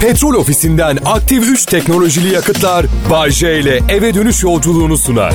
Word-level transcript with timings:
Petrol 0.00 0.34
ofisinden 0.34 0.98
aktif 1.04 1.44
3 1.48 1.66
teknolojili 1.66 2.34
yakıtlar 2.34 2.86
Bay 3.10 3.30
J 3.30 3.60
ile 3.60 3.80
eve 3.88 4.14
dönüş 4.14 4.42
yolculuğunu 4.42 4.98
sunar. 4.98 5.32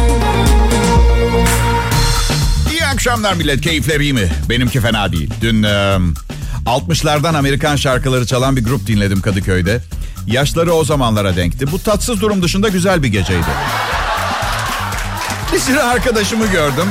İyi 2.71 2.85
akşamlar 2.85 3.33
millet. 3.33 3.61
Keyifler 3.61 3.99
iyi 3.99 4.13
mi? 4.13 4.31
Benimki 4.49 4.79
fena 4.79 5.11
değil. 5.11 5.29
Dün 5.41 5.63
e, 5.63 5.97
60'lardan 6.65 7.37
Amerikan 7.37 7.75
şarkıları 7.75 8.25
çalan 8.25 8.55
bir 8.55 8.63
grup 8.63 8.87
dinledim 8.87 9.21
Kadıköy'de. 9.21 9.81
Yaşları 10.27 10.73
o 10.73 10.83
zamanlara 10.83 11.35
denkti. 11.35 11.71
Bu 11.71 11.79
tatsız 11.79 12.21
durum 12.21 12.43
dışında 12.43 12.69
güzel 12.69 13.03
bir 13.03 13.07
geceydi. 13.07 13.45
Bir 15.53 15.59
sürü 15.59 15.79
arkadaşımı 15.79 16.45
gördüm. 16.45 16.87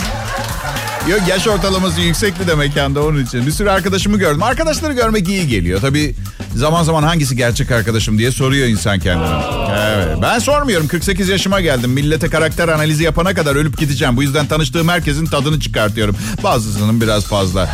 Yok 1.09 1.21
yaş 1.29 1.46
ortalaması 1.48 2.00
yüksek 2.00 2.41
bir 2.41 2.46
de 2.46 2.55
mekanda 2.55 3.03
onun 3.03 3.25
için. 3.25 3.46
Bir 3.46 3.53
sürü 3.53 3.71
arkadaşımı 3.71 4.18
gördüm. 4.18 4.43
Arkadaşları 4.43 4.93
görmek 4.93 5.29
iyi 5.29 5.48
geliyor. 5.48 5.80
Tabii 5.80 6.14
zaman 6.57 6.82
zaman 6.82 7.03
hangisi 7.03 7.36
gerçek 7.36 7.71
arkadaşım 7.71 8.18
diye 8.18 8.32
soruyor 8.32 8.68
insan 8.68 8.98
kendine. 8.98 9.43
Evet. 9.77 10.17
Ben 10.22 10.39
sormuyorum. 10.39 10.89
48 10.89 11.29
yaşıma 11.29 11.61
geldim. 11.61 11.91
Millete 11.91 12.29
karakter 12.29 12.68
analizi 12.68 13.04
yapana 13.04 13.35
kadar 13.35 13.57
ölüp 13.57 13.79
gideceğim. 13.79 14.17
Bu 14.17 14.22
yüzden 14.22 14.46
tanıştığım 14.46 14.89
herkesin 14.89 15.27
tadını 15.27 15.61
çıkartıyorum. 15.61 16.17
Bazısının 16.43 17.00
biraz 17.00 17.25
fazla. 17.25 17.69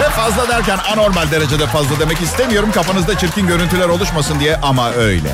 Ve 0.00 0.08
fazla 0.10 0.48
derken 0.48 0.78
anormal 0.92 1.30
derecede 1.30 1.66
fazla 1.66 2.00
demek 2.00 2.20
istemiyorum. 2.20 2.72
Kafanızda 2.74 3.18
çirkin 3.18 3.46
görüntüler 3.46 3.88
oluşmasın 3.88 4.40
diye 4.40 4.56
ama 4.56 4.92
öyle. 4.92 5.30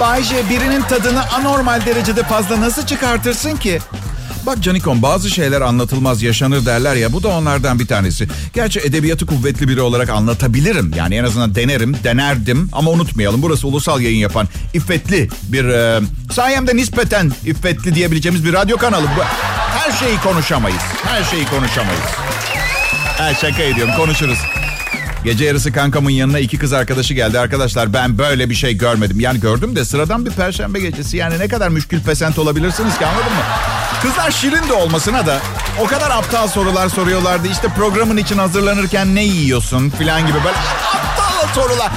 Bayce 0.00 0.48
birinin 0.50 0.82
tadını 0.82 1.30
anormal 1.30 1.86
derecede 1.86 2.22
fazla 2.22 2.60
nasıl 2.60 2.86
çıkartırsın 2.86 3.56
ki? 3.56 3.80
Bak 4.46 4.62
Canikom 4.62 5.02
bazı 5.02 5.30
şeyler 5.30 5.60
anlatılmaz 5.60 6.22
yaşanır 6.22 6.66
derler 6.66 6.96
ya 6.96 7.12
bu 7.12 7.22
da 7.22 7.28
onlardan 7.28 7.78
bir 7.78 7.86
tanesi. 7.86 8.28
Gerçi 8.54 8.80
edebiyatı 8.80 9.26
kuvvetli 9.26 9.68
biri 9.68 9.80
olarak 9.80 10.10
anlatabilirim. 10.10 10.92
Yani 10.96 11.14
en 11.14 11.24
azından 11.24 11.54
denerim, 11.54 11.96
denerdim 12.04 12.68
ama 12.72 12.90
unutmayalım. 12.90 13.42
Burası 13.42 13.68
ulusal 13.68 14.00
yayın 14.00 14.18
yapan 14.18 14.48
iffetli 14.74 15.28
bir 15.42 15.64
e, 15.64 16.00
sayemde 16.32 16.76
nispeten 16.76 17.32
iffetli 17.44 17.94
diyebileceğimiz 17.94 18.44
bir 18.44 18.52
radyo 18.52 18.76
kanalı. 18.76 19.06
Her 19.78 19.92
şeyi 19.92 20.18
konuşamayız. 20.18 20.82
Her 21.04 21.24
şeyi 21.24 21.44
konuşamayız. 21.44 22.04
Ha, 23.18 23.34
şaka 23.34 23.62
ediyorum 23.62 23.94
konuşuruz. 23.96 24.38
Gece 25.24 25.44
yarısı 25.44 25.72
kankamın 25.72 26.10
yanına 26.10 26.38
iki 26.38 26.58
kız 26.58 26.72
arkadaşı 26.72 27.14
geldi. 27.14 27.38
Arkadaşlar 27.38 27.92
ben 27.92 28.18
böyle 28.18 28.50
bir 28.50 28.54
şey 28.54 28.78
görmedim. 28.78 29.20
Yani 29.20 29.40
gördüm 29.40 29.76
de 29.76 29.84
sıradan 29.84 30.26
bir 30.26 30.30
perşembe 30.30 30.80
gecesi. 30.80 31.16
Yani 31.16 31.38
ne 31.38 31.48
kadar 31.48 31.68
müşkül 31.68 32.00
pesent 32.00 32.38
olabilirsiniz 32.38 32.98
ki 32.98 33.06
anladın 33.06 33.32
mı? 33.32 33.42
Kızlar 34.02 34.30
şirin 34.30 34.68
de 34.68 34.72
olmasına 34.72 35.26
da 35.26 35.38
o 35.80 35.86
kadar 35.86 36.10
aptal 36.10 36.48
sorular 36.48 36.88
soruyorlardı. 36.88 37.48
İşte 37.48 37.68
programın 37.68 38.16
için 38.16 38.38
hazırlanırken 38.38 39.14
ne 39.14 39.22
yiyorsun 39.22 39.90
falan 39.90 40.26
gibi 40.26 40.38
böyle 40.44 40.56
aptal 40.94 41.54
sorular. 41.62 41.90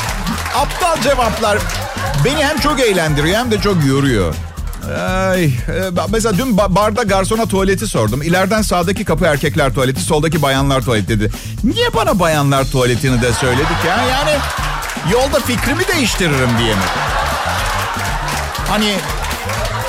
Aptal 0.58 1.02
cevaplar. 1.02 1.58
Beni 2.26 2.46
hem 2.46 2.60
çok 2.60 2.80
eğlendiriyor 2.80 3.38
hem 3.40 3.52
de 3.52 3.62
çok 3.62 3.86
yoruyor. 3.86 4.36
Ay, 5.30 5.46
e, 5.46 5.52
mesela 6.10 6.38
dün 6.38 6.58
ba- 6.58 6.76
barda 6.76 7.04
garsona 7.04 7.46
tuvaleti 7.46 7.88
sordum. 7.88 8.22
İleriden 8.22 8.62
sağdaki 8.62 9.06
kapı 9.06 9.26
erkekler 9.26 9.74
tuvaleti, 9.74 10.02
soldaki 10.02 10.42
bayanlar 10.42 10.82
tuvaleti 10.82 11.08
dedi. 11.10 11.32
Niye 11.64 11.94
bana 11.94 12.20
bayanlar 12.20 12.66
tuvaletini 12.72 13.22
de 13.22 13.34
söyledik 13.34 13.78
ya? 13.88 13.98
Yani 14.12 14.32
yolda 15.12 15.40
fikrimi 15.40 15.88
değiştiririm 15.88 16.50
diye 16.60 16.74
mi? 16.76 16.82
Hani 18.70 18.96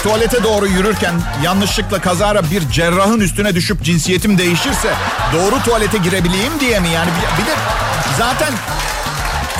tuvalete 0.02 0.42
doğru 0.42 0.66
yürürken 0.66 1.14
yanlışlıkla 1.44 2.00
kazara 2.00 2.42
bir 2.50 2.70
cerrahın 2.70 3.20
üstüne 3.20 3.54
düşüp 3.54 3.82
cinsiyetim 3.84 4.38
değişirse 4.38 4.94
doğru 5.34 5.62
tuvalete 5.62 5.98
girebileyim 5.98 6.60
diye 6.60 6.80
mi? 6.80 6.88
Yani 6.88 7.10
bir, 7.38 7.46
de 7.46 7.54
zaten 8.18 8.52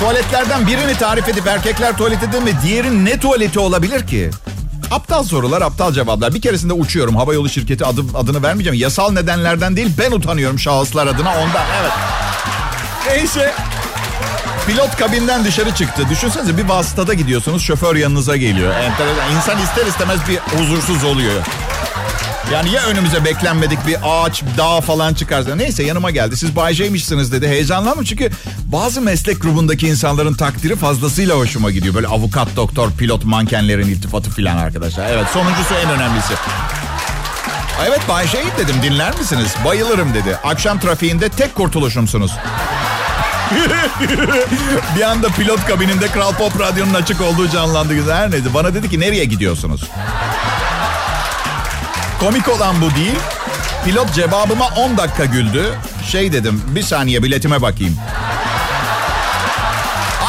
tuvaletlerden 0.00 0.66
birini 0.66 0.94
tarif 0.94 1.28
edip 1.28 1.46
erkekler 1.46 1.96
tuvaleti 1.96 2.32
değil 2.32 2.44
mi? 2.44 2.52
Diğeri 2.62 3.04
ne 3.04 3.20
tuvaleti 3.20 3.58
olabilir 3.58 4.06
ki? 4.06 4.30
Aptal 4.90 5.22
sorular, 5.22 5.62
aptal 5.62 5.92
cevaplar. 5.92 6.34
Bir 6.34 6.40
keresinde 6.40 6.72
uçuyorum. 6.72 7.16
Havayolu 7.16 7.48
şirketi 7.48 7.84
adı, 7.84 8.02
adını 8.14 8.42
vermeyeceğim. 8.42 8.80
Yasal 8.80 9.12
nedenlerden 9.12 9.76
değil, 9.76 9.92
ben 9.98 10.12
utanıyorum 10.12 10.58
şahıslar 10.58 11.06
adına 11.06 11.30
ondan. 11.30 11.64
Evet. 11.80 11.92
Neyse. 13.06 13.54
Pilot 14.70 14.96
kabinden 14.96 15.44
dışarı 15.44 15.74
çıktı. 15.74 16.02
Düşünsenize 16.10 16.56
bir 16.58 16.64
vasıtada 16.64 17.14
gidiyorsunuz, 17.14 17.62
şoför 17.62 17.96
yanınıza 17.96 18.36
geliyor. 18.36 18.74
Enteresan. 18.74 19.36
İnsan 19.36 19.58
ister 19.62 19.86
istemez 19.86 20.20
bir 20.28 20.38
huzursuz 20.58 21.04
oluyor. 21.04 21.42
Yani 22.52 22.70
ya 22.70 22.82
önümüze 22.86 23.24
beklenmedik 23.24 23.86
bir 23.86 23.96
ağaç, 24.04 24.42
dağ 24.58 24.80
falan 24.80 25.14
çıkarsa. 25.14 25.54
Neyse 25.54 25.82
yanıma 25.82 26.10
geldi. 26.10 26.36
Siz 26.36 26.56
Bay 26.56 26.74
J'mişsiniz 26.74 27.32
dedi. 27.32 27.48
Heyecanlandım 27.48 28.04
çünkü 28.04 28.30
bazı 28.64 29.00
meslek 29.00 29.42
grubundaki 29.42 29.88
insanların 29.88 30.34
takdiri 30.34 30.76
fazlasıyla 30.76 31.36
hoşuma 31.36 31.70
gidiyor. 31.70 31.94
Böyle 31.94 32.06
avukat, 32.06 32.48
doktor, 32.56 32.90
pilot, 32.90 33.24
mankenlerin 33.24 33.88
iltifatı 33.88 34.30
filan 34.30 34.56
arkadaşlar. 34.56 35.10
Evet 35.10 35.26
sonuncusu 35.32 35.74
en 35.84 35.90
önemlisi. 35.90 36.34
Evet 37.88 38.00
Bay 38.08 38.26
J 38.26 38.38
dedim 38.58 38.76
dinler 38.82 39.18
misiniz? 39.18 39.54
Bayılırım 39.64 40.14
dedi. 40.14 40.36
Akşam 40.44 40.80
trafiğinde 40.80 41.28
tek 41.28 41.54
kurtuluşumsunuz. 41.54 42.32
bir 44.96 45.02
anda 45.02 45.28
pilot 45.28 45.66
kabininde 45.66 46.08
Kral 46.08 46.32
Pop 46.32 46.60
Radyo'nun 46.60 46.94
açık 46.94 47.20
olduğu 47.20 47.48
canlandı. 47.48 48.12
Her 48.12 48.30
neydi. 48.30 48.54
Bana 48.54 48.74
dedi 48.74 48.90
ki 48.90 49.00
nereye 49.00 49.24
gidiyorsunuz? 49.24 49.80
Komik 52.20 52.48
olan 52.48 52.80
bu 52.80 52.94
değil. 52.94 53.18
Pilot 53.84 54.14
cevabıma 54.14 54.68
10 54.68 54.98
dakika 54.98 55.24
güldü. 55.24 55.64
Şey 56.10 56.32
dedim 56.32 56.62
bir 56.68 56.82
saniye 56.82 57.22
biletime 57.22 57.62
bakayım. 57.62 57.96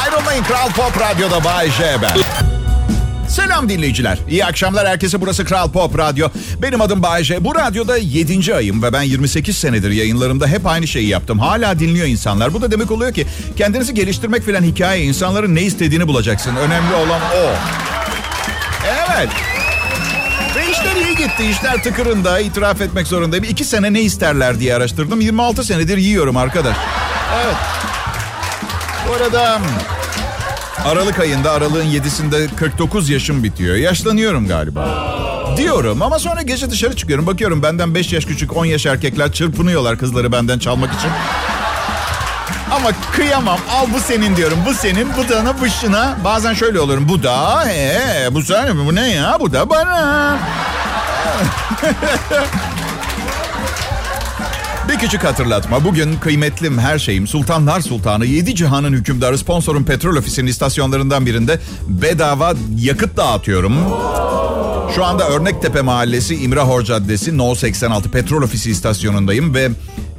Ayrılmayın 0.04 0.44
Kral 0.44 0.68
Pop 0.70 1.00
Radyo'da 1.00 1.44
Bay 1.44 1.70
J 1.70 1.96
ben. 2.02 2.41
Selam 3.32 3.68
dinleyiciler. 3.68 4.18
İyi 4.28 4.44
akşamlar 4.44 4.88
herkese. 4.88 5.20
Burası 5.20 5.44
Kral 5.44 5.72
Pop 5.72 5.98
Radyo. 5.98 6.28
Benim 6.62 6.80
adım 6.80 7.02
Bayece. 7.02 7.44
Bu 7.44 7.54
radyoda 7.54 7.96
7. 7.96 8.54
ayım 8.54 8.82
ve 8.82 8.92
ben 8.92 9.02
28 9.02 9.56
senedir 9.56 9.90
yayınlarımda 9.90 10.46
hep 10.46 10.66
aynı 10.66 10.86
şeyi 10.86 11.08
yaptım. 11.08 11.38
Hala 11.38 11.78
dinliyor 11.78 12.06
insanlar. 12.06 12.54
Bu 12.54 12.62
da 12.62 12.70
demek 12.70 12.90
oluyor 12.90 13.14
ki 13.14 13.26
kendinizi 13.56 13.94
geliştirmek 13.94 14.42
filan 14.42 14.62
hikaye 14.62 15.04
insanların 15.04 15.54
ne 15.54 15.62
istediğini 15.62 16.08
bulacaksın. 16.08 16.56
Önemli 16.56 16.94
olan 16.94 17.20
o. 17.20 17.54
Evet. 18.86 19.28
Ve 20.56 20.70
işler 20.70 20.96
iyi 20.96 21.16
gitti. 21.16 21.44
İşler 21.50 21.82
tıkırında 21.82 22.40
itiraf 22.40 22.80
etmek 22.80 23.06
zorundayım. 23.06 23.44
İki 23.44 23.64
sene 23.64 23.92
ne 23.92 24.00
isterler 24.00 24.60
diye 24.60 24.74
araştırdım. 24.74 25.20
26 25.20 25.64
senedir 25.64 25.96
yiyorum 25.96 26.36
arkadaş. 26.36 26.76
Evet. 27.44 27.56
Bu 29.08 29.12
arada 29.12 29.60
Aralık 30.86 31.18
ayında 31.18 31.50
aralığın 31.52 31.84
7'sinde 31.84 32.56
49 32.56 33.10
yaşım 33.10 33.44
bitiyor. 33.44 33.76
Yaşlanıyorum 33.76 34.48
galiba. 34.48 34.88
Diyorum 35.56 36.02
ama 36.02 36.18
sonra 36.18 36.42
gece 36.42 36.70
dışarı 36.70 36.96
çıkıyorum. 36.96 37.26
Bakıyorum 37.26 37.62
benden 37.62 37.94
5 37.94 38.12
yaş 38.12 38.24
küçük 38.24 38.56
10 38.56 38.64
yaş 38.64 38.86
erkekler 38.86 39.32
çırpınıyorlar 39.32 39.98
kızları 39.98 40.32
benden 40.32 40.58
çalmak 40.58 40.94
için. 40.94 41.10
Ama 42.70 42.90
kıyamam. 43.12 43.58
Al 43.70 43.86
bu 43.94 44.00
senin 44.00 44.36
diyorum. 44.36 44.58
Bu 44.66 44.74
senin. 44.74 45.08
Bu 45.16 45.28
da 45.28 45.54
bu 45.60 45.68
şuna. 45.68 46.16
Bazen 46.24 46.54
şöyle 46.54 46.80
olurum. 46.80 47.08
Bu 47.08 47.22
da 47.22 47.64
ee, 47.70 48.28
bu 48.30 48.42
sen 48.42 48.86
bu 48.86 48.94
ne 48.94 49.10
ya? 49.10 49.36
Bu 49.40 49.52
da 49.52 49.70
bana. 49.70 50.38
Bir 54.92 54.98
küçük 54.98 55.24
hatırlatma. 55.24 55.84
Bugün 55.84 56.16
kıymetlim 56.16 56.78
her 56.78 56.98
şeyim 56.98 57.26
Sultanlar 57.26 57.80
Sultanı 57.80 58.26
7 58.26 58.54
cihanın 58.54 58.92
hükümdarı 58.92 59.38
sponsorum 59.38 59.84
petrol 59.84 60.16
ofisinin 60.16 60.46
istasyonlarından 60.46 61.26
birinde 61.26 61.60
bedava 61.88 62.54
yakıt 62.78 63.16
dağıtıyorum. 63.16 63.74
Şu 64.94 65.04
anda 65.04 65.28
Örnektepe 65.28 65.80
Mahallesi 65.80 66.34
İmrahor 66.34 66.82
Caddesi 66.82 67.38
No 67.38 67.54
86 67.54 68.10
petrol 68.10 68.42
ofisi 68.42 68.70
istasyonundayım 68.70 69.54
ve 69.54 69.68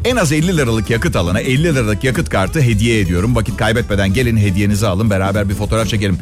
en 0.06 0.16
az 0.16 0.32
50 0.32 0.58
liralık 0.58 0.90
yakıt 0.90 1.16
alana 1.16 1.40
50 1.40 1.64
liralık 1.64 2.04
yakıt 2.04 2.30
kartı 2.30 2.62
hediye 2.62 3.00
ediyorum. 3.00 3.36
Vakit 3.36 3.58
kaybetmeden 3.58 4.14
gelin 4.14 4.38
hediyenizi 4.38 4.88
alın 4.88 5.10
beraber 5.10 5.50
bir 5.50 5.56
fotoğraf 5.56 5.88
çekelim. 5.88 6.18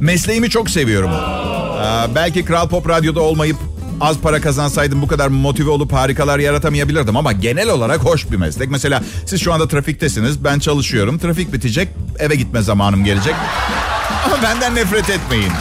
Mesleğimi 0.00 0.50
çok 0.50 0.70
seviyorum. 0.70 1.10
Aa, 1.12 2.14
belki 2.14 2.44
Kral 2.44 2.68
Pop 2.68 2.88
Radyo'da 2.88 3.20
olmayıp 3.20 3.56
az 4.00 4.18
para 4.18 4.40
kazansaydım 4.40 5.02
bu 5.02 5.06
kadar 5.08 5.28
motive 5.28 5.70
olup 5.70 5.92
harikalar 5.92 6.38
yaratamayabilirdim 6.38 7.16
ama 7.16 7.32
genel 7.32 7.68
olarak 7.68 8.00
hoş 8.00 8.30
bir 8.30 8.36
meslek. 8.36 8.70
Mesela 8.70 9.02
siz 9.26 9.40
şu 9.40 9.52
anda 9.52 9.68
trafiktesiniz, 9.68 10.44
ben 10.44 10.58
çalışıyorum. 10.58 11.18
Trafik 11.18 11.52
bitecek, 11.52 11.88
eve 12.18 12.34
gitme 12.34 12.62
zamanım 12.62 13.04
gelecek. 13.04 13.34
Ama 14.26 14.42
benden 14.42 14.74
nefret 14.74 15.10
etmeyin. 15.10 15.52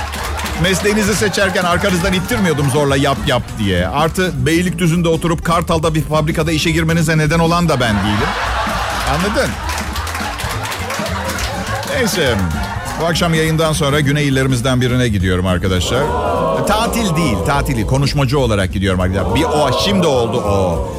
Mesleğinizi 0.64 1.16
seçerken 1.16 1.64
arkanızdan 1.64 2.14
ittirmiyordum 2.14 2.70
zorla 2.70 2.96
yap 2.98 3.18
yap 3.28 3.44
diye. 3.60 3.88
Artı 3.88 4.46
Beylikdüzü'nde 4.46 5.10
oturup 5.10 5.46
Kartal'da 5.46 5.96
bir 5.96 6.02
fabrikada 6.02 6.52
işe 6.52 6.72
girmenize 6.72 7.18
neden 7.18 7.40
olan 7.40 7.70
da 7.70 7.80
ben 7.80 7.96
değilim. 7.96 8.30
Anladın? 9.10 9.50
Neyse. 11.96 12.38
Bu 13.02 13.06
akşam 13.06 13.34
yayından 13.34 13.74
sonra 13.74 14.00
güney 14.00 14.28
illerimizden 14.28 14.82
birine 14.82 15.08
gidiyorum 15.08 15.48
arkadaşlar. 15.48 16.04
Tatil 16.68 17.16
değil, 17.16 17.38
tatil 17.46 17.76
değil. 17.76 17.88
Konuşmacı 17.88 18.40
olarak 18.40 18.74
gidiyorum 18.74 19.00
arkadaşlar. 19.00 19.36
Bir 19.36 19.44
o, 19.44 19.70
şimdi 19.86 20.08
oldu 20.08 20.38
o. 20.38 20.90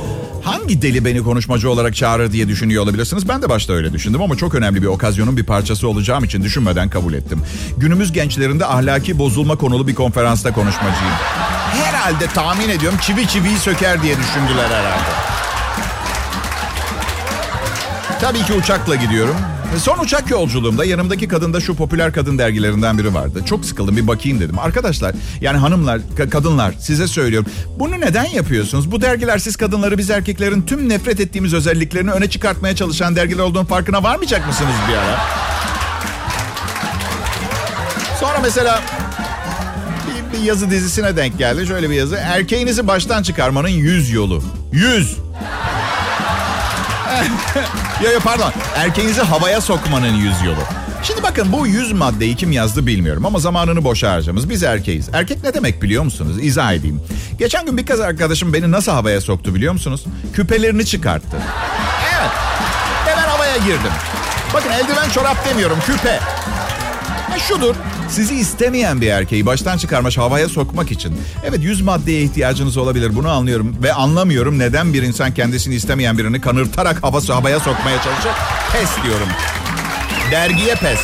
Hangi 0.44 0.82
deli 0.82 1.04
beni 1.04 1.22
konuşmacı 1.22 1.70
olarak 1.70 1.96
çağırır 1.96 2.32
diye 2.32 2.48
düşünüyor 2.48 2.82
olabilirsiniz. 2.82 3.28
Ben 3.28 3.42
de 3.42 3.48
başta 3.48 3.72
öyle 3.72 3.92
düşündüm 3.92 4.22
ama 4.22 4.36
çok 4.36 4.54
önemli 4.54 4.82
bir 4.82 4.86
okazyonun 4.86 5.36
bir 5.36 5.44
parçası 5.44 5.88
olacağım 5.88 6.24
için 6.24 6.42
düşünmeden 6.42 6.88
kabul 6.88 7.14
ettim. 7.14 7.42
Günümüz 7.76 8.12
gençlerinde 8.12 8.66
ahlaki 8.66 9.18
bozulma 9.18 9.56
konulu 9.56 9.86
bir 9.86 9.94
konferansta 9.94 10.52
konuşmacıyım. 10.52 11.14
Herhalde 11.84 12.26
tahmin 12.26 12.68
ediyorum 12.68 12.98
çivi 13.02 13.28
çiviyi 13.28 13.58
söker 13.58 14.02
diye 14.02 14.16
düşündüler 14.18 14.66
herhalde. 14.70 15.10
Tabii 18.20 18.42
ki 18.42 18.52
uçakla 18.52 18.94
gidiyorum. 18.94 19.36
Son 19.76 19.98
uçak 19.98 20.30
yolculuğumda 20.30 20.84
yanımdaki 20.84 21.28
kadın 21.28 21.52
da 21.52 21.60
şu 21.60 21.74
popüler 21.76 22.12
kadın 22.12 22.38
dergilerinden 22.38 22.98
biri 22.98 23.14
vardı. 23.14 23.42
Çok 23.46 23.64
sıkıldım 23.64 23.96
bir 23.96 24.06
bakayım 24.06 24.40
dedim. 24.40 24.58
Arkadaşlar 24.58 25.14
yani 25.40 25.58
hanımlar, 25.58 26.00
ka- 26.18 26.30
kadınlar 26.30 26.74
size 26.80 27.06
söylüyorum. 27.08 27.50
Bunu 27.78 28.00
neden 28.00 28.24
yapıyorsunuz? 28.24 28.92
Bu 28.92 29.00
dergiler 29.02 29.38
siz 29.38 29.56
kadınları 29.56 29.98
biz 29.98 30.10
erkeklerin 30.10 30.62
tüm 30.62 30.88
nefret 30.88 31.20
ettiğimiz 31.20 31.54
özelliklerini 31.54 32.10
öne 32.10 32.30
çıkartmaya 32.30 32.76
çalışan 32.76 33.16
dergiler 33.16 33.42
olduğunun 33.42 33.64
farkına 33.64 34.02
varmayacak 34.02 34.46
mısınız 34.46 34.74
bir 34.88 34.94
ara? 34.94 35.18
Sonra 38.20 38.38
mesela 38.42 38.82
bir, 40.32 40.38
bir 40.38 40.44
yazı 40.44 40.70
dizisine 40.70 41.16
denk 41.16 41.38
geldi. 41.38 41.66
Şöyle 41.66 41.90
bir 41.90 41.94
yazı. 41.94 42.16
Erkeğinizi 42.16 42.86
baştan 42.88 43.22
çıkarmanın 43.22 43.68
yüz 43.68 44.10
yolu. 44.10 44.42
Yüz. 44.72 45.16
ya 48.04 48.12
ya 48.12 48.20
pardon. 48.20 48.52
Erkeğinizi 48.76 49.20
havaya 49.22 49.60
sokmanın 49.60 50.14
yüz 50.14 50.42
yolu. 50.42 50.60
Şimdi 51.02 51.22
bakın 51.22 51.52
bu 51.52 51.66
yüz 51.66 51.92
maddeyi 51.92 52.36
kim 52.36 52.52
yazdı 52.52 52.86
bilmiyorum 52.86 53.26
ama 53.26 53.38
zamanını 53.38 53.84
boşa 53.84 54.12
harcamız. 54.12 54.50
Biz 54.50 54.62
erkeğiz. 54.62 55.08
Erkek 55.12 55.42
ne 55.44 55.54
demek 55.54 55.82
biliyor 55.82 56.02
musunuz? 56.02 56.36
İzah 56.42 56.72
edeyim. 56.72 57.00
Geçen 57.38 57.66
gün 57.66 57.76
bir 57.78 57.86
kız 57.86 58.00
arkadaşım 58.00 58.52
beni 58.52 58.70
nasıl 58.70 58.92
havaya 58.92 59.20
soktu 59.20 59.54
biliyor 59.54 59.72
musunuz? 59.72 60.04
Küpelerini 60.34 60.86
çıkarttı. 60.86 61.36
Evet. 62.14 62.30
Hemen 63.06 63.28
havaya 63.28 63.56
girdim. 63.56 63.92
Bakın 64.54 64.70
eldiven 64.70 65.10
çorap 65.10 65.48
demiyorum 65.48 65.78
küpe. 65.86 66.18
Ha 67.30 67.38
şudur. 67.48 67.74
Sizi 68.10 68.34
istemeyen 68.34 69.00
bir 69.00 69.06
erkeği 69.06 69.46
baştan 69.46 69.78
çıkarmış 69.78 70.18
havaya 70.18 70.48
sokmak 70.48 70.90
için. 70.92 71.20
Evet 71.44 71.60
yüz 71.62 71.80
maddeye 71.80 72.22
ihtiyacınız 72.22 72.76
olabilir 72.76 73.16
bunu 73.16 73.30
anlıyorum. 73.30 73.76
Ve 73.82 73.92
anlamıyorum 73.92 74.58
neden 74.58 74.92
bir 74.94 75.02
insan 75.02 75.34
kendisini 75.34 75.74
istemeyen 75.74 76.18
birini 76.18 76.40
kanırtarak 76.40 77.02
havası 77.02 77.32
havaya 77.32 77.60
sokmaya 77.60 78.02
çalışır. 78.02 78.30
Pes 78.72 78.90
diyorum. 79.04 79.28
Dergiye 80.30 80.74
pes. 80.74 81.00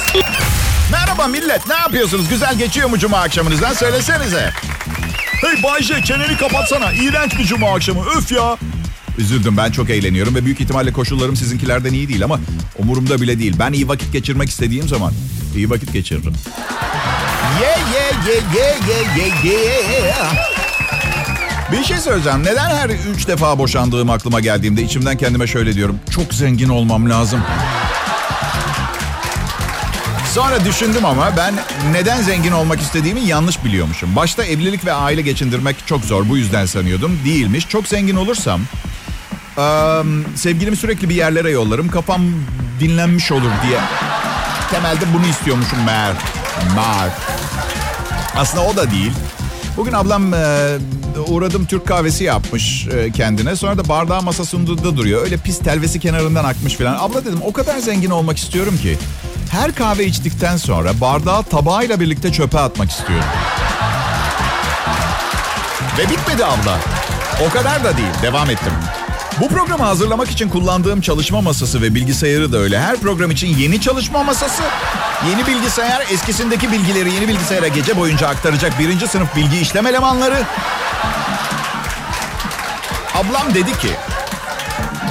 Merhaba 0.92 1.26
millet 1.26 1.68
ne 1.68 1.74
yapıyorsunuz? 1.74 2.28
Güzel 2.28 2.58
geçiyor 2.58 2.88
mu 2.88 2.98
cuma 2.98 3.18
akşamınızdan 3.18 3.72
söylesenize. 3.72 4.50
Hey 5.40 5.62
Bayce 5.62 6.02
çeneni 6.04 6.36
kapatsana. 6.36 6.92
İğrenç 6.92 7.38
bir 7.38 7.44
cuma 7.44 7.74
akşamı 7.74 8.00
öf 8.18 8.32
ya. 8.32 8.56
Üzüldüm 9.18 9.56
ben 9.56 9.70
çok 9.70 9.90
eğleniyorum 9.90 10.34
ve 10.34 10.44
büyük 10.44 10.60
ihtimalle 10.60 10.92
koşullarım 10.92 11.36
sizinkilerden 11.36 11.92
iyi 11.92 12.08
değil 12.08 12.24
ama 12.24 12.40
umurumda 12.78 13.20
bile 13.20 13.38
değil. 13.38 13.56
Ben 13.58 13.72
iyi 13.72 13.88
vakit 13.88 14.12
geçirmek 14.12 14.48
istediğim 14.48 14.88
zaman 14.88 15.12
iyi 15.56 15.70
vakit 15.70 15.92
geçiririm. 15.92 16.32
Ye 17.60 17.68
ye 17.68 18.34
ye 18.34 18.42
ye 18.58 18.98
ye 19.16 19.32
ye 19.44 19.58
ye. 20.02 20.14
Bir 21.72 21.84
şey 21.84 21.96
söyleyeceğim. 21.98 22.44
Neden 22.44 22.70
her 22.76 22.90
üç 23.14 23.28
defa 23.28 23.58
boşandığım 23.58 24.10
aklıma 24.10 24.40
geldiğimde 24.40 24.82
içimden 24.82 25.16
kendime 25.16 25.46
şöyle 25.46 25.74
diyorum. 25.74 25.98
Çok 26.10 26.34
zengin 26.34 26.68
olmam 26.68 27.10
lazım. 27.10 27.40
Sonra 30.34 30.64
düşündüm 30.64 31.04
ama 31.04 31.36
ben 31.36 31.54
neden 31.92 32.22
zengin 32.22 32.52
olmak 32.52 32.80
istediğimi 32.80 33.20
yanlış 33.20 33.64
biliyormuşum. 33.64 34.16
Başta 34.16 34.44
evlilik 34.44 34.84
ve 34.84 34.92
aile 34.92 35.20
geçindirmek 35.22 35.76
çok 35.86 36.04
zor 36.04 36.28
bu 36.28 36.36
yüzden 36.36 36.66
sanıyordum. 36.66 37.20
Değilmiş. 37.24 37.68
Çok 37.68 37.88
zengin 37.88 38.16
olursam 38.16 38.60
eee, 39.58 40.02
sevgilimi 40.36 40.76
sürekli 40.76 41.08
bir 41.08 41.14
yerlere 41.14 41.50
yollarım. 41.50 41.88
Kafam 41.90 42.22
dinlenmiş 42.80 43.32
olur 43.32 43.50
diye. 43.66 43.78
Temelde 44.70 45.04
bunu 45.14 45.26
istiyormuşum 45.26 45.78
meğer. 45.86 46.12
Meğer. 46.76 47.10
Aslında 48.36 48.64
o 48.64 48.76
da 48.76 48.90
değil. 48.90 49.12
Bugün 49.76 49.92
ablam 49.92 50.34
e, 50.34 50.76
uğradım 51.28 51.66
Türk 51.66 51.86
kahvesi 51.86 52.24
yapmış 52.24 52.86
e, 52.86 53.12
kendine. 53.12 53.56
Sonra 53.56 53.78
da 53.78 53.88
bardağı 53.88 54.22
masasında 54.22 54.96
duruyor. 54.96 55.22
Öyle 55.22 55.36
pis 55.36 55.58
telvesi 55.58 56.00
kenarından 56.00 56.44
akmış 56.44 56.74
falan. 56.74 56.96
Abla 57.00 57.24
dedim 57.24 57.40
o 57.44 57.52
kadar 57.52 57.78
zengin 57.78 58.10
olmak 58.10 58.38
istiyorum 58.38 58.78
ki. 58.82 58.98
Her 59.50 59.74
kahve 59.74 60.04
içtikten 60.04 60.56
sonra 60.56 61.00
bardağı 61.00 61.42
tabağıyla 61.42 62.00
birlikte 62.00 62.32
çöpe 62.32 62.58
atmak 62.60 62.90
istiyorum. 62.90 63.26
Ve 65.98 66.02
bitmedi 66.10 66.44
abla. 66.44 66.78
O 67.48 67.52
kadar 67.52 67.84
da 67.84 67.96
değil. 67.96 68.08
Devam 68.22 68.50
ettim. 68.50 68.72
Bu 69.40 69.48
programı 69.48 69.82
hazırlamak 69.82 70.30
için 70.30 70.48
kullandığım 70.48 71.00
çalışma 71.00 71.40
masası 71.40 71.82
ve 71.82 71.94
bilgisayarı 71.94 72.52
da 72.52 72.58
öyle. 72.58 72.80
Her 72.80 72.96
program 72.96 73.30
için 73.30 73.46
yeni 73.46 73.80
çalışma 73.80 74.22
masası, 74.22 74.62
yeni 75.30 75.46
bilgisayar, 75.46 76.06
eskisindeki 76.12 76.72
bilgileri 76.72 77.12
yeni 77.12 77.28
bilgisayara 77.28 77.68
gece 77.68 77.96
boyunca 77.96 78.28
aktaracak 78.28 78.78
birinci 78.78 79.08
sınıf 79.08 79.36
bilgi 79.36 79.60
işlem 79.60 79.86
elemanları. 79.86 80.42
Ablam 83.14 83.54
dedi 83.54 83.78
ki, 83.78 83.90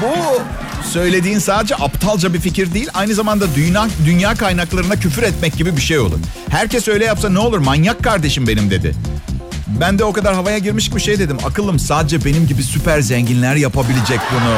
bu 0.01 0.41
söylediğin 0.89 1.39
sadece 1.39 1.75
aptalca 1.75 2.33
bir 2.33 2.39
fikir 2.39 2.73
değil, 2.73 2.89
aynı 2.93 3.13
zamanda 3.13 3.55
dünya, 3.55 3.87
dünya 4.05 4.35
kaynaklarına 4.35 4.95
küfür 4.95 5.23
etmek 5.23 5.57
gibi 5.57 5.77
bir 5.77 5.81
şey 5.81 5.99
olur. 5.99 6.19
Herkes 6.49 6.87
öyle 6.87 7.05
yapsa 7.05 7.29
ne 7.29 7.39
olur 7.39 7.57
manyak 7.57 8.03
kardeşim 8.03 8.47
benim 8.47 8.69
dedi. 8.69 8.95
Ben 9.79 9.99
de 9.99 10.03
o 10.03 10.13
kadar 10.13 10.33
havaya 10.35 10.57
girmiş 10.57 10.95
bir 10.95 10.99
şey 11.01 11.19
dedim. 11.19 11.37
Akıllım 11.45 11.79
sadece 11.79 12.25
benim 12.25 12.47
gibi 12.47 12.63
süper 12.63 12.99
zenginler 13.01 13.55
yapabilecek 13.55 14.19
bunu. 14.31 14.53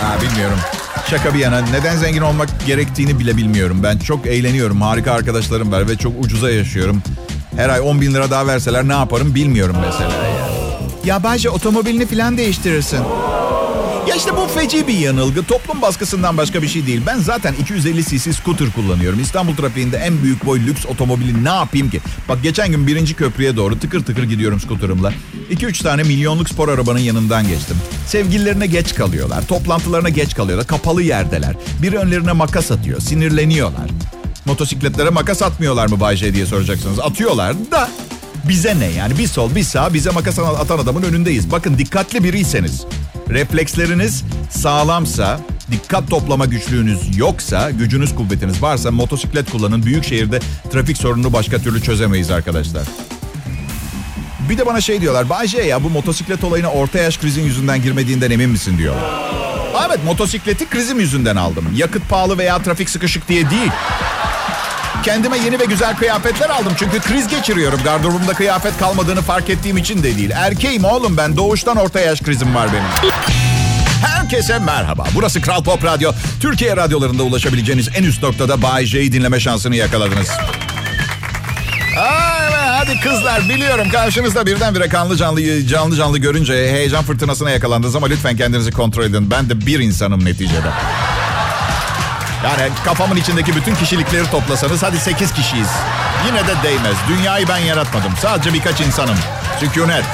Ha 0.00 0.16
bilmiyorum. 0.22 0.58
Şaka 1.10 1.34
bir 1.34 1.38
yana 1.38 1.60
neden 1.60 1.96
zengin 1.96 2.20
olmak 2.20 2.66
gerektiğini 2.66 3.18
bile 3.18 3.36
bilmiyorum. 3.36 3.80
Ben 3.82 3.98
çok 3.98 4.26
eğleniyorum. 4.26 4.80
Harika 4.80 5.12
arkadaşlarım 5.12 5.72
var 5.72 5.88
ve 5.88 5.96
çok 5.96 6.12
ucuza 6.24 6.50
yaşıyorum. 6.50 7.02
Her 7.56 7.68
ay 7.68 7.80
10 7.80 8.00
bin 8.00 8.14
lira 8.14 8.30
daha 8.30 8.46
verseler 8.46 8.88
ne 8.88 8.92
yaparım 8.92 9.34
bilmiyorum 9.34 9.76
mesela 9.86 10.12
ya. 11.04 11.24
Bence 11.24 11.50
otomobilini 11.50 12.06
falan 12.06 12.36
değiştirirsin. 12.36 13.00
Ya 14.08 14.14
işte 14.16 14.36
bu 14.36 14.46
feci 14.46 14.86
bir 14.86 14.98
yanılgı. 14.98 15.42
Toplum 15.42 15.82
baskısından 15.82 16.36
başka 16.36 16.62
bir 16.62 16.68
şey 16.68 16.86
değil. 16.86 17.02
Ben 17.06 17.18
zaten 17.18 17.54
250 17.60 18.04
cc 18.04 18.32
scooter 18.32 18.72
kullanıyorum. 18.72 19.20
İstanbul 19.20 19.56
trafiğinde 19.56 19.96
en 19.96 20.22
büyük 20.22 20.46
boy 20.46 20.60
lüks 20.60 20.86
otomobili 20.86 21.44
ne 21.44 21.48
yapayım 21.48 21.90
ki? 21.90 22.00
Bak 22.28 22.42
geçen 22.42 22.70
gün 22.70 22.86
birinci 22.86 23.14
köprüye 23.14 23.56
doğru 23.56 23.78
tıkır 23.78 24.04
tıkır 24.04 24.22
gidiyorum 24.22 24.60
scooterımla. 24.60 25.12
2-3 25.50 25.82
tane 25.82 26.02
milyonluk 26.02 26.48
spor 26.48 26.68
arabanın 26.68 26.98
yanından 26.98 27.48
geçtim. 27.48 27.76
Sevgililerine 28.06 28.66
geç 28.66 28.94
kalıyorlar. 28.94 29.46
Toplantılarına 29.46 30.08
geç 30.08 30.34
kalıyorlar. 30.34 30.66
Kapalı 30.66 31.02
yerdeler. 31.02 31.54
Biri 31.82 31.98
önlerine 31.98 32.32
makas 32.32 32.70
atıyor. 32.70 33.00
Sinirleniyorlar. 33.00 33.90
Motosikletlere 34.44 35.10
makas 35.10 35.42
atmıyorlar 35.42 35.86
mı 35.86 36.00
Bayce 36.00 36.34
diye 36.34 36.46
soracaksınız. 36.46 36.98
Atıyorlar 37.00 37.54
da 37.70 37.90
bize 38.48 38.78
ne 38.78 38.86
yani 38.86 39.18
bir 39.18 39.26
sol 39.26 39.54
bir 39.54 39.62
sağ 39.62 39.94
bize 39.94 40.10
makas 40.10 40.38
atan 40.38 40.78
adamın 40.78 41.02
önündeyiz. 41.02 41.52
Bakın 41.52 41.78
dikkatli 41.78 42.24
biriyseniz 42.24 42.84
refleksleriniz 43.30 44.24
sağlamsa, 44.50 45.40
dikkat 45.70 46.10
toplama 46.10 46.46
güçlüğünüz 46.46 47.18
yoksa, 47.18 47.70
gücünüz 47.70 48.14
kuvvetiniz 48.14 48.62
varsa 48.62 48.90
motosiklet 48.90 49.50
kullanın. 49.50 49.82
Büyük 49.82 50.04
şehirde 50.04 50.40
trafik 50.72 50.98
sorununu 50.98 51.32
başka 51.32 51.58
türlü 51.58 51.82
çözemeyiz 51.82 52.30
arkadaşlar. 52.30 52.82
Bir 54.48 54.58
de 54.58 54.66
bana 54.66 54.80
şey 54.80 55.00
diyorlar. 55.00 55.28
Bayce 55.28 55.62
ya 55.62 55.84
bu 55.84 55.90
motosiklet 55.90 56.44
olayına 56.44 56.68
orta 56.70 56.98
yaş 56.98 57.18
krizin 57.18 57.42
yüzünden 57.42 57.82
girmediğinden 57.82 58.30
emin 58.30 58.50
misin 58.50 58.78
diyorlar. 58.78 59.30
Evet 59.88 60.04
motosikleti 60.04 60.68
krizim 60.68 61.00
yüzünden 61.00 61.36
aldım. 61.36 61.64
Yakıt 61.76 62.08
pahalı 62.08 62.38
veya 62.38 62.62
trafik 62.62 62.90
sıkışık 62.90 63.28
diye 63.28 63.50
değil. 63.50 63.70
Kendime 65.02 65.38
yeni 65.38 65.60
ve 65.60 65.64
güzel 65.64 65.96
kıyafetler 65.96 66.50
aldım 66.50 66.72
çünkü 66.78 67.00
kriz 67.00 67.28
geçiriyorum. 67.28 67.80
Gardırobumda 67.84 68.32
kıyafet 68.32 68.78
kalmadığını 68.78 69.22
fark 69.22 69.50
ettiğim 69.50 69.76
için 69.76 69.98
de 70.02 70.16
değil. 70.16 70.30
Erkeğim 70.30 70.84
oğlum 70.84 71.16
ben 71.16 71.36
doğuştan 71.36 71.76
orta 71.76 72.00
yaş 72.00 72.20
krizim 72.20 72.54
var 72.54 72.68
benim. 72.72 73.12
Herkese 74.06 74.58
merhaba. 74.58 75.04
Burası 75.14 75.40
Kral 75.40 75.64
Pop 75.64 75.84
Radyo. 75.84 76.12
Türkiye 76.40 76.76
radyolarında 76.76 77.22
ulaşabileceğiniz 77.22 77.88
en 77.94 78.02
üst 78.02 78.22
noktada 78.22 78.62
Bay 78.62 78.86
J'yi 78.86 79.12
dinleme 79.12 79.40
şansını 79.40 79.76
yakaladınız. 79.76 80.28
Aa, 81.98 82.38
evet, 82.42 82.58
hadi 82.58 83.00
kızlar 83.00 83.48
biliyorum 83.48 83.88
karşınızda 83.92 84.46
birdenbire 84.46 84.88
kanlı 84.88 85.16
canlı 85.16 85.66
canlı 85.66 85.96
canlı 85.96 86.18
görünce 86.18 86.52
heyecan 86.52 87.04
fırtınasına 87.04 87.50
yakalandınız 87.50 87.96
ama 87.96 88.06
lütfen 88.06 88.36
kendinizi 88.36 88.70
kontrol 88.72 89.04
edin. 89.04 89.30
Ben 89.30 89.50
de 89.50 89.66
bir 89.66 89.78
insanım 89.80 90.24
neticede. 90.24 90.70
Yani 92.44 92.72
kafamın 92.84 93.16
içindeki 93.16 93.56
bütün 93.56 93.74
kişilikleri 93.74 94.30
toplasanız 94.30 94.82
hadi 94.82 94.98
8 94.98 95.32
kişiyiz. 95.32 95.68
Yine 96.26 96.46
de 96.46 96.52
değmez. 96.62 96.96
Dünyayı 97.08 97.48
ben 97.48 97.58
yaratmadım. 97.58 98.12
Sadece 98.22 98.52
birkaç 98.52 98.80
insanım. 98.80 99.16
Sükunet. 99.60 100.04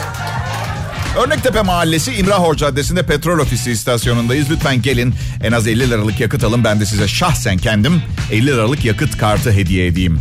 Örnektepe 1.24 1.62
Mahallesi 1.62 2.12
İmrahor 2.14 2.54
Caddesi'nde 2.54 3.02
petrol 3.02 3.38
ofisi 3.38 3.70
istasyonundayız. 3.70 4.50
Lütfen 4.50 4.82
gelin 4.82 5.14
en 5.44 5.52
az 5.52 5.66
50 5.66 5.90
liralık 5.90 6.20
yakıt 6.20 6.44
alın. 6.44 6.64
Ben 6.64 6.80
de 6.80 6.86
size 6.86 7.08
şahsen 7.08 7.58
kendim 7.58 8.02
50 8.32 8.46
liralık 8.46 8.84
yakıt 8.84 9.18
kartı 9.18 9.52
hediye 9.52 9.86
edeyim. 9.86 10.20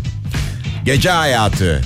Gece 0.86 1.10
hayatı. 1.10 1.82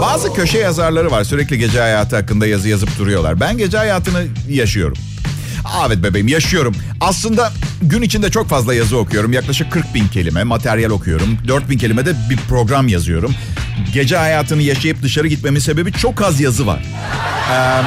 Bazı 0.00 0.34
köşe 0.34 0.58
yazarları 0.58 1.10
var 1.10 1.24
sürekli 1.24 1.58
gece 1.58 1.80
hayatı 1.80 2.16
hakkında 2.16 2.46
yazı 2.46 2.68
yazıp 2.68 2.98
duruyorlar. 2.98 3.40
Ben 3.40 3.58
gece 3.58 3.78
hayatını 3.78 4.24
yaşıyorum. 4.48 4.96
Evet 5.86 6.02
bebeğim 6.02 6.28
yaşıyorum. 6.28 6.74
Aslında 7.00 7.52
gün 7.82 8.02
içinde 8.02 8.30
çok 8.30 8.48
fazla 8.48 8.74
yazı 8.74 8.96
okuyorum. 8.96 9.32
Yaklaşık 9.32 9.72
40 9.72 9.94
bin 9.94 10.08
kelime 10.08 10.44
materyal 10.44 10.90
okuyorum. 10.90 11.38
4 11.48 11.70
bin 11.70 11.78
kelime 11.78 12.06
de 12.06 12.14
bir 12.30 12.36
program 12.36 12.88
yazıyorum. 12.88 13.34
Gece 13.92 14.16
hayatını 14.16 14.62
yaşayıp 14.62 15.02
dışarı 15.02 15.28
gitmemin 15.28 15.60
sebebi 15.60 15.92
çok 15.92 16.22
az 16.22 16.40
yazı 16.40 16.66
var. 16.66 16.82
Ee, 17.52 17.82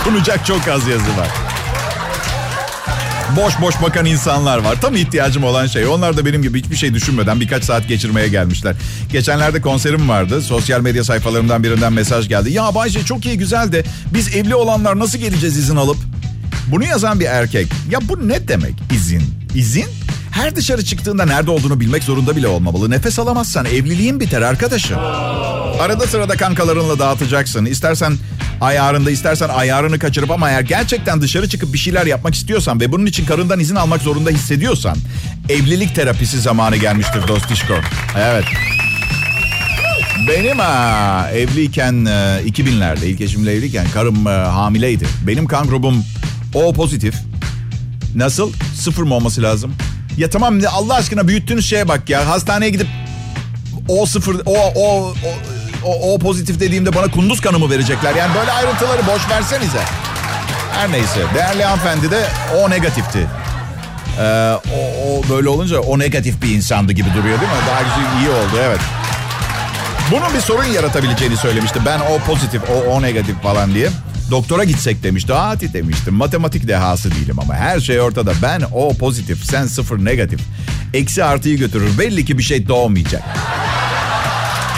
okunacak 0.00 0.46
çok 0.46 0.68
az 0.68 0.88
yazı 0.88 1.16
var. 1.16 1.28
Boş 3.36 3.60
boş 3.60 3.82
bakan 3.82 4.06
insanlar 4.06 4.58
var. 4.58 4.80
Tam 4.80 4.96
ihtiyacım 4.96 5.44
olan 5.44 5.66
şey. 5.66 5.86
Onlar 5.86 6.16
da 6.16 6.26
benim 6.26 6.42
gibi 6.42 6.62
hiçbir 6.62 6.76
şey 6.76 6.94
düşünmeden 6.94 7.40
birkaç 7.40 7.64
saat 7.64 7.88
geçirmeye 7.88 8.28
gelmişler. 8.28 8.76
Geçenlerde 9.12 9.60
konserim 9.60 10.08
vardı. 10.08 10.42
Sosyal 10.42 10.80
medya 10.80 11.04
sayfalarımdan 11.04 11.64
birinden 11.64 11.92
mesaj 11.92 12.28
geldi. 12.28 12.52
Ya 12.52 12.74
Bayce 12.74 13.04
çok 13.04 13.26
iyi 13.26 13.38
güzel 13.38 13.72
de 13.72 13.84
biz 14.14 14.36
evli 14.36 14.54
olanlar 14.54 14.98
nasıl 14.98 15.18
geleceğiz 15.18 15.56
izin 15.56 15.76
alıp? 15.76 15.96
Bunu 16.70 16.84
yazan 16.84 17.20
bir 17.20 17.26
erkek. 17.26 17.66
Ya 17.90 17.98
bu 18.08 18.28
ne 18.28 18.48
demek 18.48 18.74
izin? 18.94 19.22
İzin? 19.54 19.86
Her 20.30 20.56
dışarı 20.56 20.84
çıktığında 20.84 21.24
nerede 21.24 21.50
olduğunu 21.50 21.80
bilmek 21.80 22.04
zorunda 22.04 22.36
bile 22.36 22.48
olmamalı. 22.48 22.90
Nefes 22.90 23.18
alamazsan 23.18 23.66
evliliğin 23.66 24.20
biter 24.20 24.42
arkadaşım. 24.42 24.98
Arada 25.80 26.06
sırada 26.06 26.36
kankalarınla 26.36 26.98
dağıtacaksın. 26.98 27.64
İstersen 27.64 28.12
ayarında 28.60 29.10
istersen 29.10 29.48
ayarını 29.48 29.98
kaçırıp 29.98 30.30
ama 30.30 30.50
eğer 30.50 30.60
gerçekten 30.60 31.20
dışarı 31.20 31.48
çıkıp 31.48 31.72
bir 31.72 31.78
şeyler 31.78 32.06
yapmak 32.06 32.34
istiyorsan 32.34 32.80
ve 32.80 32.92
bunun 32.92 33.06
için 33.06 33.26
karından 33.26 33.60
izin 33.60 33.76
almak 33.76 34.02
zorunda 34.02 34.30
hissediyorsan 34.30 34.96
evlilik 35.48 35.94
terapisi 35.94 36.40
zamanı 36.40 36.76
gelmiştir 36.76 37.28
dostişko. 37.28 37.74
Evet. 38.18 38.44
Benim 40.28 40.58
ha, 40.58 41.30
evliyken 41.34 41.94
2000'lerde 41.94 43.06
ilk 43.06 43.20
eşimle 43.20 43.52
evliyken 43.52 43.86
karım 43.94 44.26
hamileydi. 44.26 45.06
Benim 45.26 45.46
kan 45.46 45.66
grubum 45.66 46.04
O 46.54 46.72
pozitif. 46.72 47.14
Nasıl? 48.14 48.52
Sıfır 48.74 49.02
mı 49.02 49.14
olması 49.14 49.42
lazım? 49.42 49.74
Ya 50.16 50.30
tamam 50.30 50.60
Allah 50.72 50.94
aşkına 50.94 51.28
büyüttüğünüz 51.28 51.66
şeye 51.68 51.88
bak 51.88 52.10
ya. 52.10 52.28
Hastaneye 52.28 52.70
gidip 52.70 52.86
O 53.88 54.06
sıfır, 54.06 54.40
O, 54.46 54.56
O, 54.76 55.06
O, 55.06 55.14
o, 55.84 56.14
o 56.14 56.18
pozitif 56.18 56.60
dediğimde 56.60 56.94
bana 56.94 57.06
kunduz 57.10 57.40
kanımı 57.40 57.70
verecekler. 57.70 58.14
Yani 58.14 58.34
böyle 58.34 58.52
ayrıntıları 58.52 59.06
boş 59.06 59.30
versenize. 59.30 59.80
Her 60.72 60.92
neyse. 60.92 61.20
Değerli 61.34 61.64
hanımefendi 61.64 62.10
de 62.10 62.26
O 62.62 62.70
negatifti. 62.70 63.26
Ee, 64.20 64.22
o, 64.74 64.78
o 65.08 65.28
böyle 65.30 65.48
olunca 65.48 65.78
o 65.80 65.98
negatif 65.98 66.42
bir 66.42 66.48
insandı 66.48 66.92
gibi 66.92 67.08
duruyor 67.08 67.40
değil 67.40 67.52
mi? 67.52 67.58
Daha 67.70 67.82
güzel 67.82 68.20
iyi 68.20 68.30
oldu 68.30 68.56
evet. 68.62 68.80
Bunun 70.10 70.34
bir 70.34 70.40
sorun 70.40 70.64
yaratabileceğini 70.64 71.36
söylemişti. 71.36 71.80
Ben 71.86 72.00
o 72.00 72.18
pozitif, 72.18 72.62
o, 72.70 72.90
o 72.90 73.02
negatif 73.02 73.42
falan 73.42 73.74
diye. 73.74 73.90
Doktora 74.30 74.64
gitsek 74.64 75.02
demişti. 75.02 75.32
Hadi 75.32 75.72
demiştim. 75.72 76.14
Matematik 76.14 76.68
dehası 76.68 77.10
değilim 77.10 77.36
ama 77.38 77.54
her 77.54 77.80
şey 77.80 78.00
ortada. 78.00 78.32
Ben 78.42 78.62
o 78.72 78.94
pozitif, 78.94 79.44
sen 79.44 79.66
sıfır 79.66 80.04
negatif. 80.04 80.40
Eksi 80.94 81.24
artıyı 81.24 81.58
götürür. 81.58 81.98
Belli 81.98 82.24
ki 82.24 82.38
bir 82.38 82.42
şey 82.42 82.68
doğmayacak. 82.68 83.22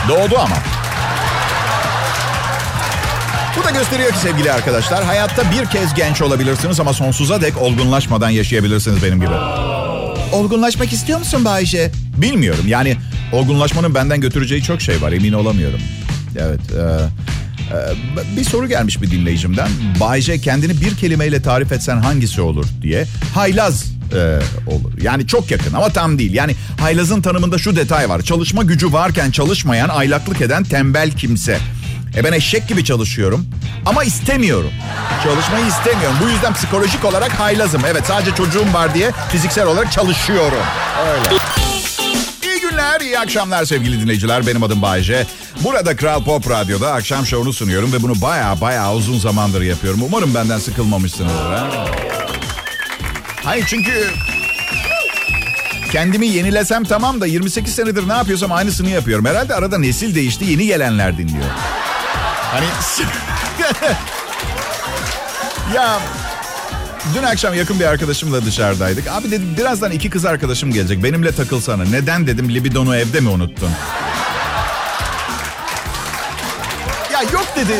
Doğdu 0.09 0.38
ama. 0.38 0.56
Bu 3.59 3.64
da 3.64 3.71
gösteriyor 3.71 4.11
ki 4.11 4.18
sevgili 4.18 4.52
arkadaşlar 4.52 5.04
hayatta 5.04 5.42
bir 5.52 5.66
kez 5.66 5.94
genç 5.94 6.23
olabilirsiniz 6.23 6.80
ama 6.80 6.92
sonsuza 6.92 7.40
dek 7.40 7.62
olgunlaşmadan 7.62 8.30
yaşayabilirsiniz 8.30 9.02
benim 9.02 9.21
gibi. 9.21 9.35
Olgunlaşmak 10.32 10.92
istiyor 10.92 11.18
musun 11.18 11.44
Bayşe? 11.44 11.90
Bilmiyorum 12.16 12.64
yani 12.66 12.97
olgunlaşmanın 13.32 13.94
benden 13.94 14.21
götüreceği 14.21 14.62
çok 14.62 14.80
şey 14.82 15.02
var 15.02 15.12
emin 15.12 15.32
olamıyorum. 15.32 15.80
Evet. 16.38 16.61
E, 16.73 16.82
bir 18.37 18.45
soru 18.45 18.69
gelmiş 18.69 19.02
bir 19.02 19.11
dinleyicimden. 19.11 19.69
Bayce 20.00 20.41
kendini 20.41 20.81
bir 20.81 20.97
kelimeyle 20.97 21.43
tarif 21.43 21.73
etsen 21.73 21.97
hangisi 21.97 22.41
olur 22.41 22.67
diye. 22.83 23.07
Haylaz 23.35 23.85
e, 24.14 24.38
olur. 24.67 25.02
Yani 25.02 25.26
çok 25.26 25.50
yakın 25.50 25.73
ama 25.73 25.88
tam 25.88 26.19
değil. 26.19 26.35
Yani 26.35 26.55
haylazın 26.81 27.23
tanımında 27.23 27.59
şu 27.59 27.76
detay 27.76 28.09
var. 28.09 28.23
Çalışma 28.23 28.62
gücü 28.62 28.93
varken 28.93 29.31
çalışmayan, 29.31 29.88
aylaklık 29.88 30.41
eden 30.41 30.64
tembel 30.64 31.11
kimse. 31.11 31.59
E 32.17 32.25
ben 32.25 32.33
eşek 32.33 32.69
gibi 32.69 32.85
çalışıyorum 32.85 33.47
ama 33.87 34.05
istemiyorum. 34.05 34.71
Çalışmayı 35.25 35.67
istemiyorum. 35.67 36.17
Bu 36.25 36.29
yüzden 36.29 36.55
psikolojik 36.55 37.05
olarak 37.05 37.31
haylazım. 37.33 37.83
Evet 37.87 38.02
sadece 38.07 38.35
çocuğum 38.35 38.73
var 38.73 38.95
diye 38.95 39.11
fiziksel 39.33 39.67
olarak 39.67 39.93
çalışıyorum. 39.93 40.62
Öyle. 41.07 41.72
İyi 43.02 43.18
akşamlar 43.18 43.64
sevgili 43.64 44.00
dinleyiciler. 44.00 44.47
Benim 44.47 44.62
adım 44.62 44.82
Bayece. 44.82 45.26
Burada 45.64 45.97
Kral 45.97 46.25
Pop 46.25 46.50
Radyo'da 46.50 46.92
akşam 46.92 47.26
şovunu 47.26 47.52
sunuyorum 47.52 47.92
ve 47.92 48.02
bunu 48.02 48.21
baya 48.21 48.61
baya 48.61 48.94
uzun 48.94 49.18
zamandır 49.18 49.62
yapıyorum. 49.62 50.00
Umarım 50.02 50.35
benden 50.35 50.59
sıkılmamışsınızdır. 50.59 51.52
Ha? 51.52 51.87
Hayır 53.44 53.64
çünkü 53.66 54.11
kendimi 55.92 56.26
yenilesem 56.26 56.85
tamam 56.85 57.21
da 57.21 57.26
28 57.26 57.75
senedir 57.75 58.09
ne 58.09 58.12
yapıyorsam 58.12 58.52
aynısını 58.52 58.88
yapıyorum. 58.88 59.25
Herhalde 59.25 59.54
arada 59.54 59.78
nesil 59.78 60.14
değişti, 60.14 60.44
yeni 60.44 60.66
gelenler 60.66 61.18
dinliyor. 61.18 61.44
Hani 62.52 62.64
ya 65.75 66.00
dün 67.14 67.23
akşam 67.23 67.54
yakın 67.54 67.80
bir 67.80 67.85
arkadaşımla 67.85 68.44
dışarıdaydık. 68.44 69.09
Abi 69.09 69.30
dedim 69.30 69.54
birazdan 69.59 69.90
iki 69.92 70.11
kız 70.11 70.25
arkadaşım 70.25 70.73
gelecek. 70.73 71.02
Benimle 71.02 71.32
takılsana. 71.32 71.85
Neden 71.85 72.26
dedim 72.26 72.49
libidonu 72.54 72.97
evde 72.97 73.21
mi 73.21 73.28
unuttun? 73.28 73.71
ya 77.12 77.23
yok 77.23 77.47
dedi. 77.56 77.75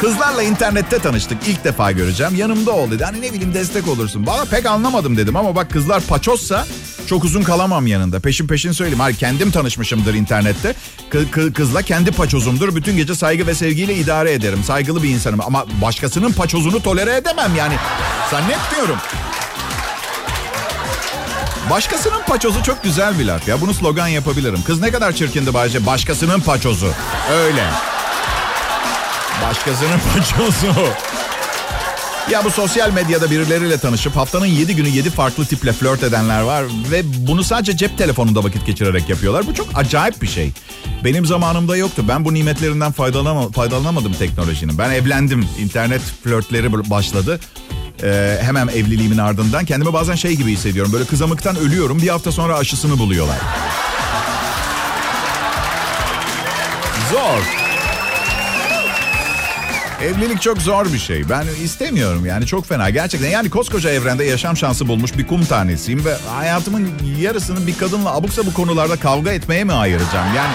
Kızlarla 0.00 0.42
internette 0.42 0.98
tanıştık. 0.98 1.38
İlk 1.48 1.64
defa 1.64 1.92
göreceğim. 1.92 2.34
Yanımda 2.34 2.72
ol 2.72 2.90
dedi. 2.90 3.04
Hani 3.04 3.22
ne 3.22 3.32
bileyim 3.32 3.54
destek 3.54 3.88
olursun. 3.88 4.26
Valla 4.26 4.44
pek 4.44 4.66
anlamadım 4.66 5.16
dedim 5.16 5.36
ama 5.36 5.56
bak 5.56 5.70
kızlar 5.70 6.02
paçozsa 6.02 6.66
çok 7.08 7.24
uzun 7.24 7.42
kalamam 7.42 7.86
yanında. 7.86 8.20
Peşin 8.20 8.46
peşin 8.46 8.72
söyleyeyim. 8.72 9.00
Hayır 9.00 9.16
kendim 9.16 9.50
tanışmışımdır 9.50 10.14
internette. 10.14 10.74
K- 11.10 11.52
kızla 11.52 11.82
kendi 11.82 12.10
paçozumdur. 12.12 12.74
Bütün 12.76 12.96
gece 12.96 13.14
saygı 13.14 13.46
ve 13.46 13.54
sevgiyle 13.54 13.94
idare 13.94 14.32
ederim. 14.32 14.64
Saygılı 14.64 15.02
bir 15.02 15.08
insanım. 15.08 15.40
Ama 15.40 15.64
başkasının 15.82 16.32
paçozunu 16.32 16.82
tolere 16.82 17.16
edemem 17.16 17.56
yani. 17.56 17.74
Zannetmiyorum. 18.30 18.96
Başkasının 21.70 22.22
paçozu 22.28 22.62
çok 22.62 22.82
güzel 22.82 23.18
bir 23.18 23.24
laf 23.24 23.48
ya. 23.48 23.60
Bunu 23.60 23.74
slogan 23.74 24.08
yapabilirim. 24.08 24.62
Kız 24.66 24.80
ne 24.80 24.90
kadar 24.90 25.12
çirkindi 25.12 25.54
Bayce. 25.54 25.86
Başkasının 25.86 26.40
paçozu. 26.40 26.92
Öyle. 27.32 27.64
Başkasının 29.48 30.00
paçozu. 30.14 30.74
Ya 32.30 32.44
bu 32.44 32.50
sosyal 32.50 32.92
medyada 32.92 33.30
birileriyle 33.30 33.78
tanışıp 33.78 34.16
haftanın 34.16 34.46
7 34.46 34.76
günü 34.76 34.88
7 34.88 35.10
farklı 35.10 35.46
tiple 35.46 35.72
flört 35.72 36.02
edenler 36.02 36.40
var. 36.40 36.64
Ve 36.90 37.02
bunu 37.04 37.44
sadece 37.44 37.76
cep 37.76 37.98
telefonunda 37.98 38.44
vakit 38.44 38.66
geçirerek 38.66 39.08
yapıyorlar. 39.08 39.46
Bu 39.46 39.54
çok 39.54 39.66
acayip 39.74 40.22
bir 40.22 40.26
şey. 40.26 40.52
Benim 41.04 41.26
zamanımda 41.26 41.76
yoktu. 41.76 42.04
Ben 42.08 42.24
bu 42.24 42.34
nimetlerinden 42.34 42.92
faydalanam 42.92 43.52
faydalanamadım 43.52 44.12
teknolojinin. 44.12 44.78
Ben 44.78 44.90
evlendim. 44.90 45.46
İnternet 45.58 46.00
flörtleri 46.00 46.90
başladı. 46.90 47.40
Ee, 48.02 48.38
hemen 48.42 48.68
evliliğimin 48.68 49.18
ardından 49.18 49.64
kendimi 49.64 49.92
bazen 49.92 50.14
şey 50.14 50.36
gibi 50.36 50.52
hissediyorum. 50.52 50.92
Böyle 50.92 51.04
kızamıktan 51.04 51.56
ölüyorum. 51.56 52.02
Bir 52.02 52.08
hafta 52.08 52.32
sonra 52.32 52.56
aşısını 52.56 52.98
buluyorlar. 52.98 53.36
Zor. 57.12 57.57
Evlilik 60.02 60.42
çok 60.42 60.62
zor 60.62 60.92
bir 60.92 60.98
şey. 60.98 61.28
Ben 61.28 61.46
istemiyorum 61.64 62.26
yani 62.26 62.46
çok 62.46 62.66
fena. 62.66 62.90
Gerçekten 62.90 63.28
yani 63.28 63.50
koskoca 63.50 63.90
evrende 63.90 64.24
yaşam 64.24 64.56
şansı 64.56 64.88
bulmuş 64.88 65.18
bir 65.18 65.26
kum 65.26 65.44
tanesiyim 65.44 66.04
ve 66.04 66.14
hayatımın 66.14 66.88
yarısını 67.20 67.66
bir 67.66 67.78
kadınla 67.78 68.14
abuksa 68.14 68.46
bu 68.46 68.54
konularda 68.54 68.96
kavga 68.96 69.32
etmeye 69.32 69.64
mi 69.64 69.72
ayıracağım? 69.72 70.34
Yani 70.36 70.52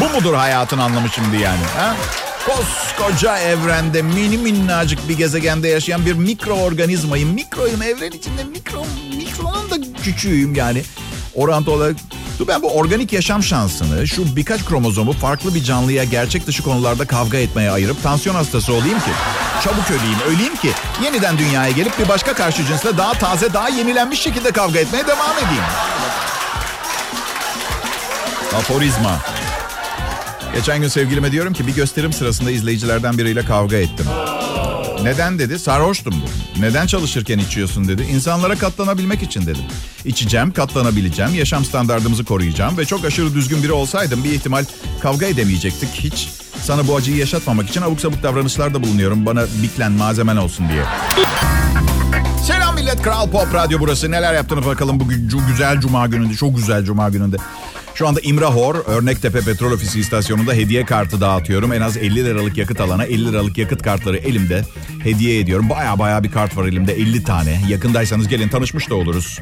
bu 0.00 0.16
mudur 0.16 0.34
hayatın 0.34 0.78
anlamı 0.78 1.08
şimdi 1.08 1.36
yani? 1.36 1.62
Ha? 1.76 1.96
Koskoca 2.46 3.38
evrende 3.38 4.02
mini 4.02 4.38
minnacık 4.38 5.08
bir 5.08 5.16
gezegende 5.16 5.68
yaşayan 5.68 6.06
bir 6.06 6.12
mikroorganizmayım. 6.12 7.28
Mikroyum 7.28 7.82
evren 7.82 8.10
içinde 8.10 8.44
mikro, 8.44 8.84
mikronun 9.16 9.70
da 9.70 10.00
küçüğüyüm 10.02 10.54
yani. 10.54 10.82
Orantı 11.34 11.70
olarak 11.70 11.96
Dur 12.38 12.48
ben 12.48 12.62
bu 12.62 12.70
organik 12.70 13.12
yaşam 13.12 13.42
şansını 13.42 14.08
şu 14.08 14.36
birkaç 14.36 14.64
kromozomu 14.64 15.12
farklı 15.12 15.54
bir 15.54 15.64
canlıya 15.64 16.04
gerçek 16.04 16.46
dışı 16.46 16.62
konularda 16.62 17.06
kavga 17.06 17.38
etmeye 17.38 17.70
ayırıp 17.70 18.02
tansiyon 18.02 18.34
hastası 18.34 18.72
olayım 18.72 18.98
ki. 18.98 19.10
Çabuk 19.64 19.90
öleyim, 19.90 20.36
öleyim 20.36 20.56
ki 20.56 20.70
yeniden 21.04 21.38
dünyaya 21.38 21.70
gelip 21.70 21.98
bir 21.98 22.08
başka 22.08 22.34
karşı 22.34 22.66
cinsle 22.66 22.98
daha 22.98 23.12
taze, 23.12 23.52
daha 23.52 23.68
yenilenmiş 23.68 24.20
şekilde 24.20 24.50
kavga 24.50 24.78
etmeye 24.78 25.06
devam 25.06 25.38
edeyim. 25.38 25.64
Aforizma. 28.56 29.18
Geçen 30.54 30.80
gün 30.80 30.88
sevgilime 30.88 31.32
diyorum 31.32 31.52
ki 31.52 31.66
bir 31.66 31.74
gösterim 31.74 32.12
sırasında 32.12 32.50
izleyicilerden 32.50 33.18
biriyle 33.18 33.44
kavga 33.44 33.76
ettim. 33.76 34.06
Neden 35.04 35.38
dedi? 35.38 35.58
Sarhoştum 35.58 36.12
dedi. 36.12 36.60
Neden 36.60 36.86
çalışırken 36.86 37.38
içiyorsun 37.38 37.88
dedi. 37.88 38.02
İnsanlara 38.02 38.54
katlanabilmek 38.54 39.22
için 39.22 39.42
dedim. 39.42 39.64
İçeceğim, 40.04 40.52
katlanabileceğim, 40.52 41.34
yaşam 41.34 41.64
standartımızı 41.64 42.24
koruyacağım 42.24 42.78
ve 42.78 42.84
çok 42.84 43.04
aşırı 43.04 43.34
düzgün 43.34 43.62
biri 43.62 43.72
olsaydım 43.72 44.24
bir 44.24 44.32
ihtimal 44.32 44.64
kavga 45.02 45.26
edemeyecektik 45.26 45.88
hiç. 45.90 46.28
Sana 46.62 46.86
bu 46.88 46.96
acıyı 46.96 47.16
yaşatmamak 47.16 47.68
için 47.68 47.82
abuk 47.82 48.00
sabuk 48.00 48.22
davranışlarda 48.22 48.82
bulunuyorum. 48.82 49.26
Bana 49.26 49.44
biklen 49.62 49.92
malzemen 49.92 50.36
olsun 50.36 50.68
diye. 50.68 50.84
Selam 52.46 52.74
millet. 52.74 53.02
Kral 53.02 53.30
Pop 53.30 53.54
Radyo 53.54 53.80
burası. 53.80 54.10
Neler 54.10 54.34
yaptığını 54.34 54.66
bakalım 54.66 55.00
bugün 55.00 55.30
güzel 55.48 55.80
cuma 55.80 56.06
gününde. 56.06 56.34
Çok 56.34 56.56
güzel 56.56 56.84
cuma 56.84 57.08
gününde. 57.10 57.36
Şu 57.94 58.08
anda 58.08 58.20
İmrahor, 58.20 58.74
Örnektepe 58.74 59.40
Petrol 59.40 59.72
Ofisi 59.72 60.00
istasyonunda 60.00 60.52
hediye 60.52 60.84
kartı 60.84 61.20
dağıtıyorum. 61.20 61.72
En 61.72 61.80
az 61.80 61.96
50 61.96 62.24
liralık 62.24 62.56
yakıt 62.56 62.80
alana 62.80 63.04
50 63.04 63.32
liralık 63.32 63.58
yakıt 63.58 63.82
kartları 63.82 64.16
elimde 64.16 64.64
hediye 65.02 65.40
ediyorum. 65.40 65.70
Baya 65.70 65.98
baya 65.98 66.24
bir 66.24 66.30
kart 66.30 66.56
var 66.56 66.66
elimde 66.66 66.92
50 66.94 67.22
tane. 67.22 67.60
Yakındaysanız 67.68 68.28
gelin 68.28 68.48
tanışmış 68.48 68.90
da 68.90 68.94
oluruz. 68.94 69.38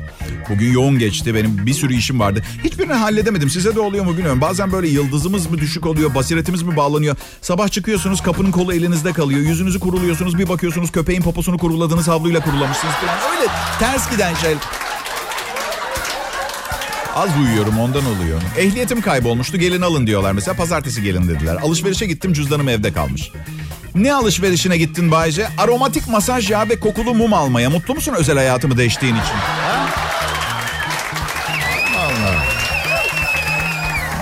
Bugün 0.51 0.73
yoğun 0.73 0.99
geçti. 0.99 1.35
Benim 1.35 1.67
bir 1.67 1.75
sürü 1.75 1.95
işim 1.95 2.21
vardı. 2.21 2.43
Hiçbirini 2.65 2.93
halledemedim. 2.93 3.51
Size 3.51 3.75
de 3.75 3.81
oluyor 3.81 4.05
mu 4.05 4.13
bilmiyorum. 4.13 4.41
Bazen 4.41 4.73
böyle 4.73 4.89
yıldızımız 4.89 5.51
mı 5.51 5.59
düşük 5.59 5.87
oluyor, 5.87 6.15
basiretimiz 6.15 6.63
mi 6.63 6.77
bağlanıyor? 6.77 7.17
Sabah 7.41 7.69
çıkıyorsunuz 7.69 8.21
kapının 8.21 8.51
kolu 8.51 8.75
elinizde 8.75 9.13
kalıyor. 9.13 9.41
Yüzünüzü 9.41 9.81
kuruluyorsunuz 9.81 10.39
bir 10.39 10.49
bakıyorsunuz 10.49 10.93
köpeğin 10.93 11.23
poposunu 11.23 11.59
kuruladığınız 11.59 12.09
havluyla 12.09 12.41
kurulamışsınız 12.41 12.95
falan. 12.95 13.17
Öyle 13.33 13.53
ters 13.79 14.11
giden 14.11 14.35
şey. 14.35 14.55
Az 17.17 17.31
uyuyorum 17.41 17.79
ondan 17.79 18.05
oluyor. 18.07 18.41
Ehliyetim 18.59 19.01
kaybolmuştu 19.01 19.57
gelin 19.57 19.83
alın 19.83 20.07
diyorlar 20.07 20.33
mesela. 20.33 20.57
Pazartesi 20.57 21.03
gelin 21.03 21.29
dediler. 21.29 21.57
Alışverişe 21.63 22.07
gittim 22.07 22.33
cüzdanım 22.33 22.69
evde 22.69 22.93
kalmış. 22.93 23.31
Ne 23.95 24.15
alışverişine 24.15 24.77
gittin 24.77 25.11
Bayce? 25.11 25.49
Aromatik 25.59 26.09
masaj 26.09 26.51
yağı 26.51 26.69
ve 26.69 26.81
kokulu 26.81 27.15
mum 27.15 27.33
almaya. 27.33 27.71
Mutlu 27.71 27.95
musun 27.95 28.15
özel 28.19 28.37
hayatımı 28.37 28.79
değiştiğin 28.79 29.15
için? 29.15 29.35
Ha? 29.35 29.89
Allah. 31.99 32.43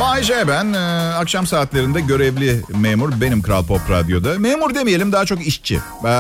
Bayce 0.00 0.48
ben. 0.48 0.72
E, 0.72 0.78
akşam 1.14 1.46
saatlerinde 1.46 2.00
görevli 2.00 2.62
memur 2.68 3.20
benim 3.20 3.42
Kral 3.42 3.64
Pop 3.64 3.90
Radyo'da. 3.90 4.38
Memur 4.38 4.74
demeyelim 4.74 5.12
daha 5.12 5.24
çok 5.26 5.46
işçi. 5.46 5.74
E, 5.74 6.10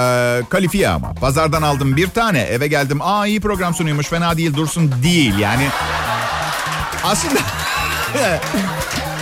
kalifiye 0.48 0.88
ama. 0.88 1.14
Pazardan 1.14 1.62
aldım 1.62 1.96
bir 1.96 2.08
tane. 2.08 2.40
Eve 2.40 2.66
geldim. 2.68 2.98
Aa 3.02 3.26
iyi 3.26 3.40
program 3.40 3.74
sunuyormuş 3.74 4.06
fena 4.06 4.36
değil 4.36 4.54
dursun 4.54 4.92
değil. 5.02 5.38
Yani 5.38 5.68
aslında 7.04 7.40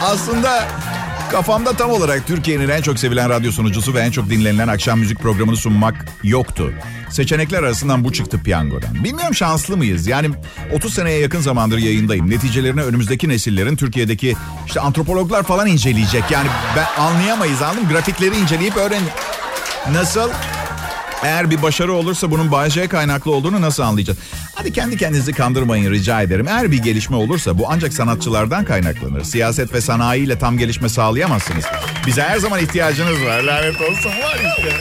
aslında 0.03 0.69
kafamda 1.31 1.73
tam 1.73 1.91
olarak 1.91 2.27
Türkiye'nin 2.27 2.69
en 2.69 2.83
çok 2.83 2.99
sevilen 2.99 3.29
radyo 3.31 3.53
sunucusu 3.53 3.95
ve 3.95 4.01
en 4.01 4.11
çok 4.11 4.31
dinlenilen 4.31 4.69
akşam 4.69 4.99
müzik 4.99 5.19
programını 5.19 5.57
sunmak 5.57 6.07
yoktu. 6.23 6.73
Seçenekler 7.11 7.63
arasından 7.63 8.05
bu 8.05 8.13
çıktı 8.13 8.43
piyangodan. 8.43 8.95
Bilmiyorum 9.05 9.35
şanslı 9.35 9.77
mıyız? 9.77 10.07
Yani 10.07 10.31
30 10.75 10.95
seneye 10.95 11.21
yakın 11.21 11.41
zamandır 11.41 11.79
yayındayım. 11.79 12.31
Neticelerini 12.31 12.83
önümüzdeki 12.83 13.29
nesillerin 13.29 13.77
Türkiye'deki 13.77 14.37
işte 14.67 14.81
antropologlar 14.81 15.43
falan 15.43 15.67
inceleyecek. 15.67 16.25
Yani 16.31 16.49
ben 16.77 17.03
anlayamayız 17.03 17.63
anladın 17.63 17.89
Grafikleri 17.89 18.37
inceleyip 18.37 18.77
öğren. 18.77 19.03
Nasıl? 19.93 20.31
Eğer 21.23 21.51
bir 21.51 21.63
başarı 21.63 21.93
olursa 21.93 22.31
bunun 22.31 22.53
Bayce'ye 22.53 22.89
kaynaklı 22.89 23.31
olduğunu 23.35 23.61
nasıl 23.61 23.83
anlayacağız? 23.83 24.19
Hadi 24.55 24.73
kendi 24.73 24.97
kendinizi 24.97 25.33
kandırmayın 25.33 25.91
rica 25.93 26.23
ederim. 26.23 26.49
Eğer 26.49 26.71
bir 26.73 26.79
gelişme 26.83 27.17
olursa 27.17 27.59
bu 27.59 27.65
ancak 27.69 27.93
sanatçılardan 27.93 28.65
kaynaklanır. 28.65 29.25
Siyaset 29.25 29.73
ve 29.75 29.81
sanayiyle 29.81 30.39
tam 30.39 30.59
gelişme 30.59 30.89
sağlayamazsınız. 30.89 31.65
Bize 32.07 32.23
her 32.23 32.39
zaman 32.39 32.61
ihtiyacınız 32.61 33.25
var. 33.25 33.43
Lanet 33.43 33.81
olsun 33.81 34.11
var 34.11 34.39
işte. 34.59 34.77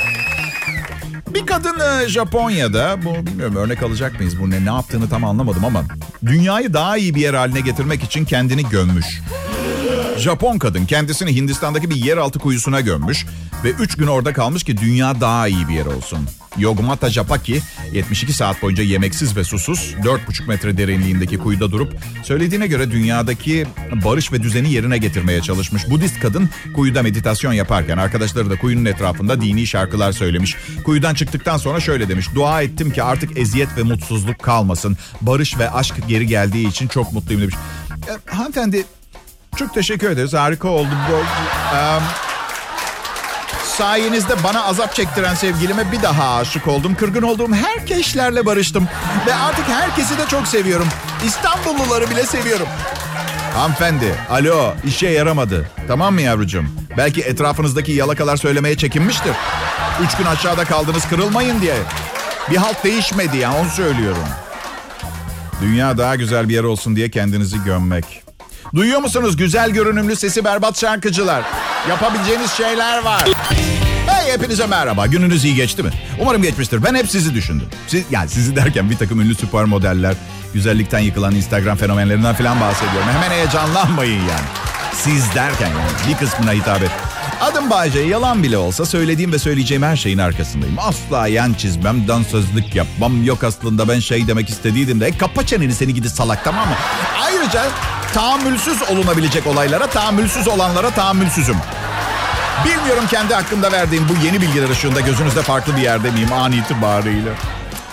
Bir 1.34 1.46
kadın 1.46 1.80
e, 1.80 2.10
Japonya'da, 2.10 2.98
bu 3.04 3.26
bilmiyorum 3.26 3.56
örnek 3.56 3.84
alacak 3.84 4.20
mıyız 4.20 4.40
bu 4.40 4.50
ne, 4.50 4.66
ne 4.66 4.70
yaptığını 4.70 5.10
tam 5.10 5.24
anlamadım 5.24 5.66
ama 5.66 5.84
dünyayı 6.26 6.74
daha 6.74 6.98
iyi 6.98 7.16
bir 7.16 7.22
yer 7.22 7.34
haline 7.34 7.60
getirmek 7.60 8.04
için 8.04 8.26
kendini 8.26 8.70
gömmüş. 8.70 9.22
Japon 10.18 10.58
kadın 10.58 10.86
kendisini 10.86 11.36
Hindistan'daki 11.36 11.90
bir 11.90 11.96
yeraltı 11.96 12.40
kuyusuna 12.40 12.82
gömmüş 12.82 13.26
ve 13.64 13.70
3 13.70 13.96
gün 13.98 14.08
orada 14.08 14.34
kalmış 14.34 14.64
ki 14.64 14.78
dünya 14.78 15.22
daha 15.22 15.48
iyi 15.48 15.68
bir 15.68 15.74
yer 15.74 15.86
olsun. 15.86 16.20
Yogmata 16.58 17.10
Japaki 17.10 17.62
72 17.94 18.34
saat 18.34 18.62
boyunca 18.62 18.84
yemeksiz 18.84 19.38
ve 19.38 19.44
susuz 19.44 19.96
4,5 20.04 20.48
metre 20.48 20.78
derinliğindeki 20.78 21.38
kuyuda 21.38 21.72
durup 21.72 21.96
söylediğine 22.24 22.68
göre 22.68 22.92
dünyadaki 22.92 23.68
barış 24.06 24.32
ve 24.32 24.44
düzeni 24.44 24.74
yerine 24.74 24.98
getirmeye 24.98 25.42
çalışmış. 25.42 25.90
Budist 25.90 26.20
kadın 26.20 26.50
kuyuda 26.76 27.04
meditasyon 27.04 27.54
yaparken 27.54 27.98
arkadaşları 27.98 28.50
da 28.50 28.60
kuyunun 28.60 28.86
etrafında 28.86 29.42
dini 29.42 29.68
şarkılar 29.68 30.12
söylemiş. 30.12 30.56
Kuyudan 30.86 31.14
çıktıktan 31.14 31.58
sonra 31.58 31.80
şöyle 31.80 32.10
demiş. 32.10 32.28
Dua 32.36 32.62
ettim 32.62 32.92
ki 32.92 33.04
artık 33.04 33.38
eziyet 33.38 33.78
ve 33.78 33.84
mutsuzluk 33.84 34.40
kalmasın. 34.40 34.98
Barış 35.22 35.60
ve 35.60 35.72
aşk 35.72 35.96
geri 36.08 36.28
geldiği 36.28 36.68
için 36.68 36.88
çok 36.88 37.14
mutluyum 37.14 37.42
demiş. 37.42 37.56
E, 38.08 38.36
hanımefendi 38.36 38.86
çok 39.56 39.74
teşekkür 39.74 40.10
ederiz. 40.10 40.34
Harika 40.34 40.68
oldu. 40.68 40.90
Um, 41.74 42.04
sayenizde 43.64 44.44
bana 44.44 44.64
azap 44.64 44.96
çektiren 44.96 45.36
sevgilime 45.36 45.92
bir 45.92 46.02
daha 46.02 46.36
aşık 46.36 46.68
oldum. 46.68 46.96
Kırgın 46.96 47.22
olduğum 47.22 47.54
herkeslerle 47.54 48.46
barıştım. 48.46 48.88
Ve 49.28 49.36
artık 49.36 49.68
herkesi 49.70 50.18
de 50.18 50.22
çok 50.28 50.48
seviyorum. 50.48 50.88
İstanbulluları 51.26 52.10
bile 52.10 52.24
seviyorum. 52.24 52.68
Hanımefendi, 53.56 54.16
alo 54.30 54.74
işe 54.86 55.08
yaramadı. 55.08 55.70
Tamam 55.88 56.14
mı 56.14 56.22
yavrucuğum? 56.22 56.66
Belki 56.98 57.22
etrafınızdaki 57.22 57.92
yalakalar 57.92 58.38
söylemeye 58.38 58.78
çekinmiştir. 58.78 59.34
Üç 60.04 60.18
gün 60.18 60.26
aşağıda 60.26 60.66
kaldınız 60.66 61.10
kırılmayın 61.10 61.62
diye. 61.62 61.76
Bir 62.52 62.58
halt 62.58 62.84
değişmedi 62.84 63.38
ya 63.38 63.54
onu 63.54 63.70
söylüyorum. 63.70 64.24
Dünya 65.62 65.98
daha 65.98 66.16
güzel 66.16 66.50
bir 66.50 66.54
yer 66.54 66.64
olsun 66.64 66.96
diye 66.96 67.10
kendinizi 67.12 67.64
gömmek. 67.64 68.27
Duyuyor 68.76 69.00
musunuz 69.00 69.38
güzel 69.38 69.70
görünümlü 69.70 70.16
sesi 70.16 70.46
berbat 70.46 70.80
şarkıcılar? 70.80 71.44
Yapabileceğiniz 71.90 72.52
şeyler 72.52 73.04
var. 73.04 73.24
Hey 74.08 74.34
hepinize 74.34 74.68
merhaba. 74.68 75.06
Gününüz 75.08 75.46
iyi 75.46 75.56
geçti 75.56 75.84
mi? 75.84 75.90
Umarım 76.22 76.42
geçmiştir. 76.42 76.84
Ben 76.84 76.96
hep 76.96 77.10
sizi 77.10 77.34
düşündüm. 77.34 77.68
Siz, 77.88 78.06
yani 78.12 78.30
sizi 78.30 78.56
derken 78.56 78.90
bir 78.90 78.98
takım 78.98 79.22
ünlü 79.22 79.36
süper 79.36 79.64
modeller, 79.64 80.16
güzellikten 80.54 81.00
yıkılan 81.00 81.36
Instagram 81.36 81.78
fenomenlerinden 81.78 82.36
falan 82.36 82.62
bahsediyorum. 82.62 83.10
Hemen 83.14 83.36
heyecanlanmayın 83.36 84.20
yani. 84.22 84.48
Siz 84.94 85.36
derken 85.36 85.68
yani 85.68 86.10
bir 86.10 86.18
kısmına 86.26 86.52
hitap 86.52 86.82
et. 86.82 86.92
Adım 87.42 87.70
Bayce 87.70 88.00
yalan 88.00 88.44
bile 88.44 88.58
olsa 88.58 88.86
söylediğim 88.86 89.32
ve 89.32 89.40
söyleyeceğim 89.40 89.84
her 89.84 89.96
şeyin 89.96 90.18
arkasındayım. 90.18 90.76
Asla 90.80 91.28
yan 91.28 91.54
çizmem, 91.54 92.08
dansözlük 92.08 92.76
yapmam. 92.76 93.24
Yok 93.24 93.44
aslında 93.44 93.88
ben 93.88 94.00
şey 94.00 94.28
demek 94.28 94.50
istediydim 94.50 95.00
de. 95.00 95.08
E, 95.08 95.18
kapa 95.18 95.46
çeneni 95.46 95.74
seni 95.74 95.94
gidi 95.94 96.10
salak 96.10 96.44
tamam 96.44 96.68
mı? 96.68 96.76
Ayrıca 97.22 97.66
tahammülsüz 98.14 98.82
olunabilecek 98.82 99.48
olaylara, 99.48 99.88
tahammülsüz 99.88 100.48
olanlara 100.48 100.90
tahammülsüzüm. 100.90 101.58
Bilmiyorum 102.66 103.04
kendi 103.12 103.34
hakkında 103.34 103.72
verdiğim 103.72 104.04
bu 104.10 104.26
yeni 104.26 104.42
bilgiler 104.42 104.70
ışığında 104.70 105.00
gözünüzde 105.00 105.42
farklı 105.42 105.78
bir 105.78 105.82
yerde 105.82 106.12
miyim 106.12 106.34
an 106.34 106.52
itibariyle. 106.52 107.30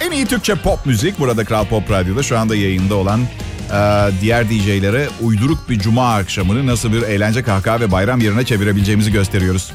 En 0.00 0.11
iyi 0.11 0.27
Türkçe 0.27 0.55
pop 0.55 0.87
müzik 0.87 1.18
burada 1.18 1.44
Kral 1.44 1.64
Pop 1.64 1.90
Radyo'da 1.90 2.22
şu 2.22 2.38
anda 2.38 2.57
yayında 2.57 2.94
olan 2.94 3.20
e, 3.20 4.11
diğer 4.20 4.50
DJ'lere 4.50 5.09
uyduruk 5.20 5.68
bir 5.68 5.79
cuma 5.79 6.14
akşamını 6.14 6.66
nasıl 6.66 6.92
bir 6.92 7.03
eğlence 7.03 7.42
kahkaha 7.42 7.81
ve 7.81 7.92
bayram 7.92 8.20
yerine 8.20 8.44
çevirebileceğimizi 8.44 9.12
gösteriyoruz. 9.12 9.72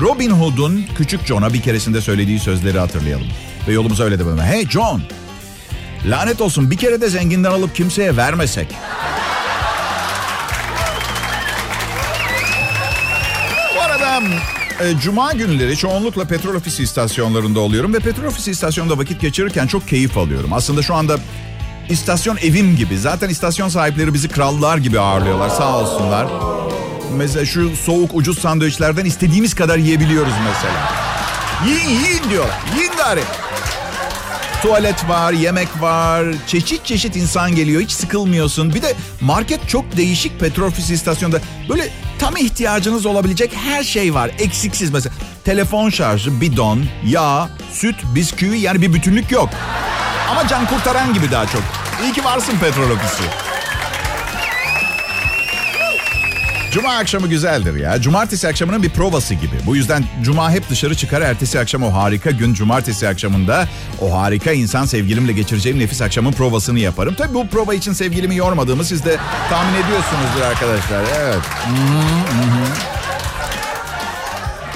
Robin 0.00 0.30
Hood'un 0.30 0.84
Küçük 0.96 1.26
John'a 1.26 1.52
bir 1.52 1.62
keresinde 1.62 2.00
söylediği 2.00 2.40
sözleri 2.40 2.78
hatırlayalım. 2.78 3.26
Ve 3.68 3.72
yolumuza 3.72 4.04
öyle 4.04 4.18
de 4.18 4.26
böyle. 4.26 4.42
Hey 4.42 4.68
John, 4.68 5.02
lanet 6.06 6.40
olsun 6.40 6.70
bir 6.70 6.76
kere 6.76 7.00
de 7.00 7.08
zenginden 7.08 7.50
alıp 7.50 7.74
kimseye 7.74 8.16
vermesek. 8.16 8.68
E, 14.80 14.98
Cuma 15.02 15.32
günleri 15.32 15.76
çoğunlukla 15.76 16.24
petrol 16.24 16.54
ofisi 16.54 16.82
istasyonlarında 16.82 17.60
oluyorum 17.60 17.94
ve 17.94 17.98
petrol 17.98 18.24
ofisi 18.24 18.50
istasyonunda 18.50 18.98
vakit 18.98 19.20
geçirirken 19.20 19.66
çok 19.66 19.88
keyif 19.88 20.18
alıyorum. 20.18 20.52
Aslında 20.52 20.82
şu 20.82 20.94
anda 20.94 21.18
istasyon 21.88 22.36
evim 22.36 22.76
gibi. 22.76 22.98
Zaten 22.98 23.28
istasyon 23.28 23.68
sahipleri 23.68 24.14
bizi 24.14 24.28
krallar 24.28 24.78
gibi 24.78 25.00
ağırlıyorlar 25.00 25.48
sağ 25.48 25.78
olsunlar. 25.78 26.26
Mesela 27.16 27.46
şu 27.46 27.76
soğuk 27.76 28.14
ucuz 28.14 28.38
sandviçlerden 28.38 29.04
istediğimiz 29.04 29.54
kadar 29.54 29.78
yiyebiliyoruz 29.78 30.34
mesela. 30.44 30.92
Yiyin 31.66 32.00
yiyin 32.00 32.30
diyorlar. 32.30 32.58
Yiyin 32.76 32.92
gari. 32.96 33.22
Tuvalet 34.62 35.08
var, 35.08 35.32
yemek 35.32 35.68
var, 35.80 36.26
çeşit 36.46 36.84
çeşit 36.84 37.16
insan 37.16 37.54
geliyor. 37.54 37.82
Hiç 37.82 37.90
sıkılmıyorsun. 37.92 38.74
Bir 38.74 38.82
de 38.82 38.94
market 39.20 39.68
çok 39.68 39.96
değişik 39.96 40.40
petrol 40.40 40.66
ofisi 40.66 40.94
istasyonda. 40.94 41.40
Böyle 41.68 41.88
tam 42.18 42.36
ihtiyacınız 42.36 43.06
olabilecek 43.06 43.52
her 43.56 43.82
şey 43.84 44.14
var. 44.14 44.30
Eksiksiz 44.38 44.90
mesela. 44.90 45.14
Telefon 45.44 45.90
şarjı, 45.90 46.40
bidon, 46.40 46.84
yağ, 47.06 47.48
süt, 47.72 47.96
bisküvi 48.14 48.58
yani 48.58 48.82
bir 48.82 48.92
bütünlük 48.94 49.30
yok. 49.30 49.48
Ama 50.30 50.48
can 50.48 50.66
kurtaran 50.66 51.14
gibi 51.14 51.30
daha 51.30 51.46
çok. 51.46 51.62
İyi 52.02 52.12
ki 52.12 52.24
varsın 52.24 52.58
petrol 52.58 52.90
ofisi. 52.90 53.43
Cuma 56.74 56.96
akşamı 56.96 57.26
güzeldir 57.26 57.74
ya. 57.74 58.00
Cumartesi 58.00 58.48
akşamının 58.48 58.82
bir 58.82 58.90
provası 58.90 59.34
gibi. 59.34 59.56
Bu 59.66 59.76
yüzden 59.76 60.04
cuma 60.22 60.50
hep 60.50 60.70
dışarı 60.70 60.94
çıkar. 60.94 61.20
Ertesi 61.20 61.60
akşam 61.60 61.82
o 61.82 61.94
harika 61.94 62.30
gün 62.30 62.54
cumartesi 62.54 63.08
akşamında 63.08 63.68
o 64.00 64.18
harika 64.18 64.52
insan 64.52 64.84
sevgilimle 64.84 65.32
geçireceğim 65.32 65.78
nefis 65.78 66.02
akşamın 66.02 66.32
provasını 66.32 66.78
yaparım. 66.78 67.14
Tabii 67.18 67.34
bu 67.34 67.48
prova 67.48 67.74
için 67.74 67.92
sevgilimi 67.92 68.36
yormadığımı 68.36 68.84
siz 68.84 69.04
de 69.04 69.16
tahmin 69.50 69.82
ediyorsunuzdur 69.82 70.40
arkadaşlar. 70.40 71.04
Evet. 71.20 71.38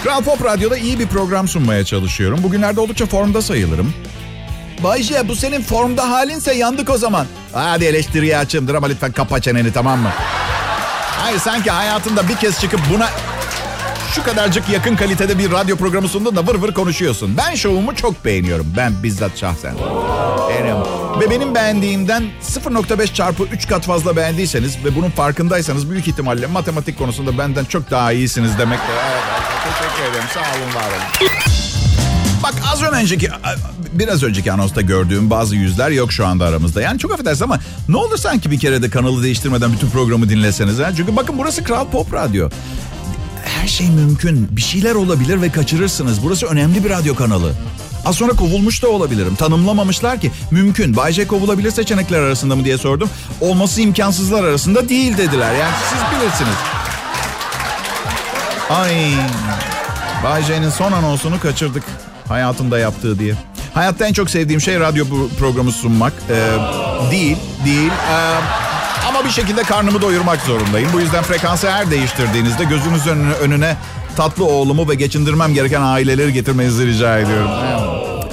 Kral 0.05 0.23
Pop 0.23 0.45
Radyo'da 0.45 0.77
iyi 0.79 0.99
bir 0.99 1.07
program 1.07 1.49
sunmaya 1.49 1.85
çalışıyorum. 1.85 2.43
Bugünlerde 2.43 2.81
oldukça 2.81 3.07
formda 3.07 3.43
sayılırım. 3.43 3.95
Bayce 4.85 5.29
bu 5.29 5.37
senin 5.37 5.63
formda 5.63 6.11
halinse 6.11 6.55
yandık 6.55 6.91
o 6.91 6.99
zaman. 6.99 7.27
Hadi 7.53 7.85
eleştiriye 7.85 8.39
açımdır 8.39 8.75
ama 8.75 8.87
lütfen 8.87 9.13
kapa 9.13 9.41
çeneni 9.41 9.73
tamam 9.73 10.01
mı? 10.01 10.11
Hayır 11.29 11.41
sanki 11.41 11.71
hayatında 11.71 12.29
bir 12.29 12.37
kez 12.37 12.61
çıkıp 12.61 12.81
buna 12.95 13.09
şu 14.15 14.25
kadarcık 14.25 14.69
yakın 14.69 14.97
kalitede 14.97 15.39
bir 15.39 15.53
radyo 15.53 15.77
programı 15.77 16.09
sundun 16.09 16.37
da 16.37 16.47
vır 16.47 16.55
vır 16.55 16.75
konuşuyorsun. 16.75 17.37
Ben 17.37 17.55
şovumu 17.55 17.97
çok 17.97 18.25
beğeniyorum. 18.25 18.67
Ben 18.77 19.03
bizzat 19.03 19.39
şahsen. 19.39 19.75
Beğeniyorum. 20.49 21.21
Ve 21.21 21.31
benim 21.31 21.55
beğendiğimden 21.55 22.25
0.5 22.43 23.15
çarpı 23.15 23.43
3 23.43 23.69
kat 23.69 23.85
fazla 23.87 24.17
beğendiyseniz 24.17 24.85
ve 24.85 24.97
bunun 24.97 25.11
farkındaysanız 25.11 25.91
büyük 25.91 26.09
ihtimalle 26.09 26.47
matematik 26.47 26.99
konusunda 26.99 27.39
benden 27.39 27.65
çok 27.65 27.91
daha 27.91 28.13
iyisiniz. 28.13 28.51
Evet, 28.59 28.69
evet, 28.69 28.83
teşekkür 29.65 30.11
ederim. 30.11 30.29
Sağ 30.35 30.41
olun, 30.41 30.75
var 30.75 30.91
olun. 30.91 31.68
Bak 32.43 32.55
az 32.73 32.83
önceki, 32.83 33.31
biraz 33.93 34.23
önceki 34.23 34.53
anonsta 34.53 34.81
gördüğüm 34.81 35.31
bazı 35.31 35.57
yüzler 35.57 35.91
yok 35.91 36.13
şu 36.13 36.27
anda 36.27 36.45
aramızda. 36.45 36.83
Yani 36.83 36.99
çok 36.99 37.13
affedersin 37.13 37.45
ama 37.45 37.59
ne 37.89 37.97
olur 37.97 38.17
sanki 38.17 38.51
bir 38.51 38.59
kere 38.59 38.83
de 38.83 38.91
kanalı 38.91 39.23
değiştirmeden 39.23 39.73
bütün 39.73 39.91
programı 39.91 40.29
dinleseniz. 40.29 40.79
Ha? 40.79 40.93
Çünkü 40.97 41.17
bakın 41.17 41.39
burası 41.39 41.65
Kral 41.65 41.87
Pop 41.87 42.15
Radyo. 42.15 42.49
Her 43.45 43.69
şey 43.69 43.91
mümkün. 43.91 44.49
Bir 44.51 44.61
şeyler 44.61 44.95
olabilir 44.95 45.43
ve 45.43 45.51
kaçırırsınız. 45.53 46.23
Burası 46.23 46.47
önemli 46.47 46.85
bir 46.85 46.91
radyo 46.91 47.15
kanalı. 47.15 47.53
Az 48.05 48.17
sonra 48.17 48.33
kovulmuş 48.33 48.83
da 48.83 48.89
olabilirim. 48.89 49.35
Tanımlamamışlar 49.35 50.21
ki. 50.21 50.33
Mümkün. 50.51 50.97
Bayce 50.97 51.27
kovulabilir 51.27 51.71
seçenekler 51.71 52.19
arasında 52.19 52.57
mı 52.57 52.65
diye 52.65 52.79
sordum. 52.79 53.11
Olması 53.41 53.81
imkansızlar 53.81 54.45
arasında 54.45 54.89
değil 54.89 55.19
dediler. 55.19 55.55
Yani 55.55 55.75
siz 55.91 56.21
bilirsiniz. 56.21 56.55
Ay. 58.71 58.95
Bayce'nin 60.25 60.71
son 60.71 60.93
anonsunu 60.93 61.41
kaçırdık. 61.41 61.83
Hayatında 62.29 62.79
yaptığı 62.79 63.19
diye. 63.19 63.35
Hayatta 63.75 64.07
en 64.07 64.13
çok 64.13 64.31
sevdiğim 64.31 64.61
şey 64.61 64.81
radyo 64.81 65.05
programı 65.39 65.73
sunmak. 65.73 66.13
Ee, 66.31 66.35
değil, 67.11 67.37
değil. 67.65 67.91
Ee, 68.11 68.35
ama 69.09 69.25
bir 69.25 69.31
şekilde 69.31 69.63
karnımı 69.63 70.03
doyurmak 70.03 70.41
zorundayım. 70.41 70.91
Bu 70.93 71.01
yüzden 71.01 71.23
frekansı 71.23 71.71
her 71.71 71.91
değiştirdiğinizde 71.91 72.65
gözünüz 72.65 73.07
önüne, 73.07 73.33
önüne 73.33 73.77
tatlı 74.17 74.45
oğlumu 74.45 74.89
ve 74.89 74.95
geçindirmem 74.95 75.55
gereken 75.55 75.83
aileleri 75.83 76.33
getirmenizi 76.33 76.87
rica 76.87 77.19
ediyorum. 77.19 77.51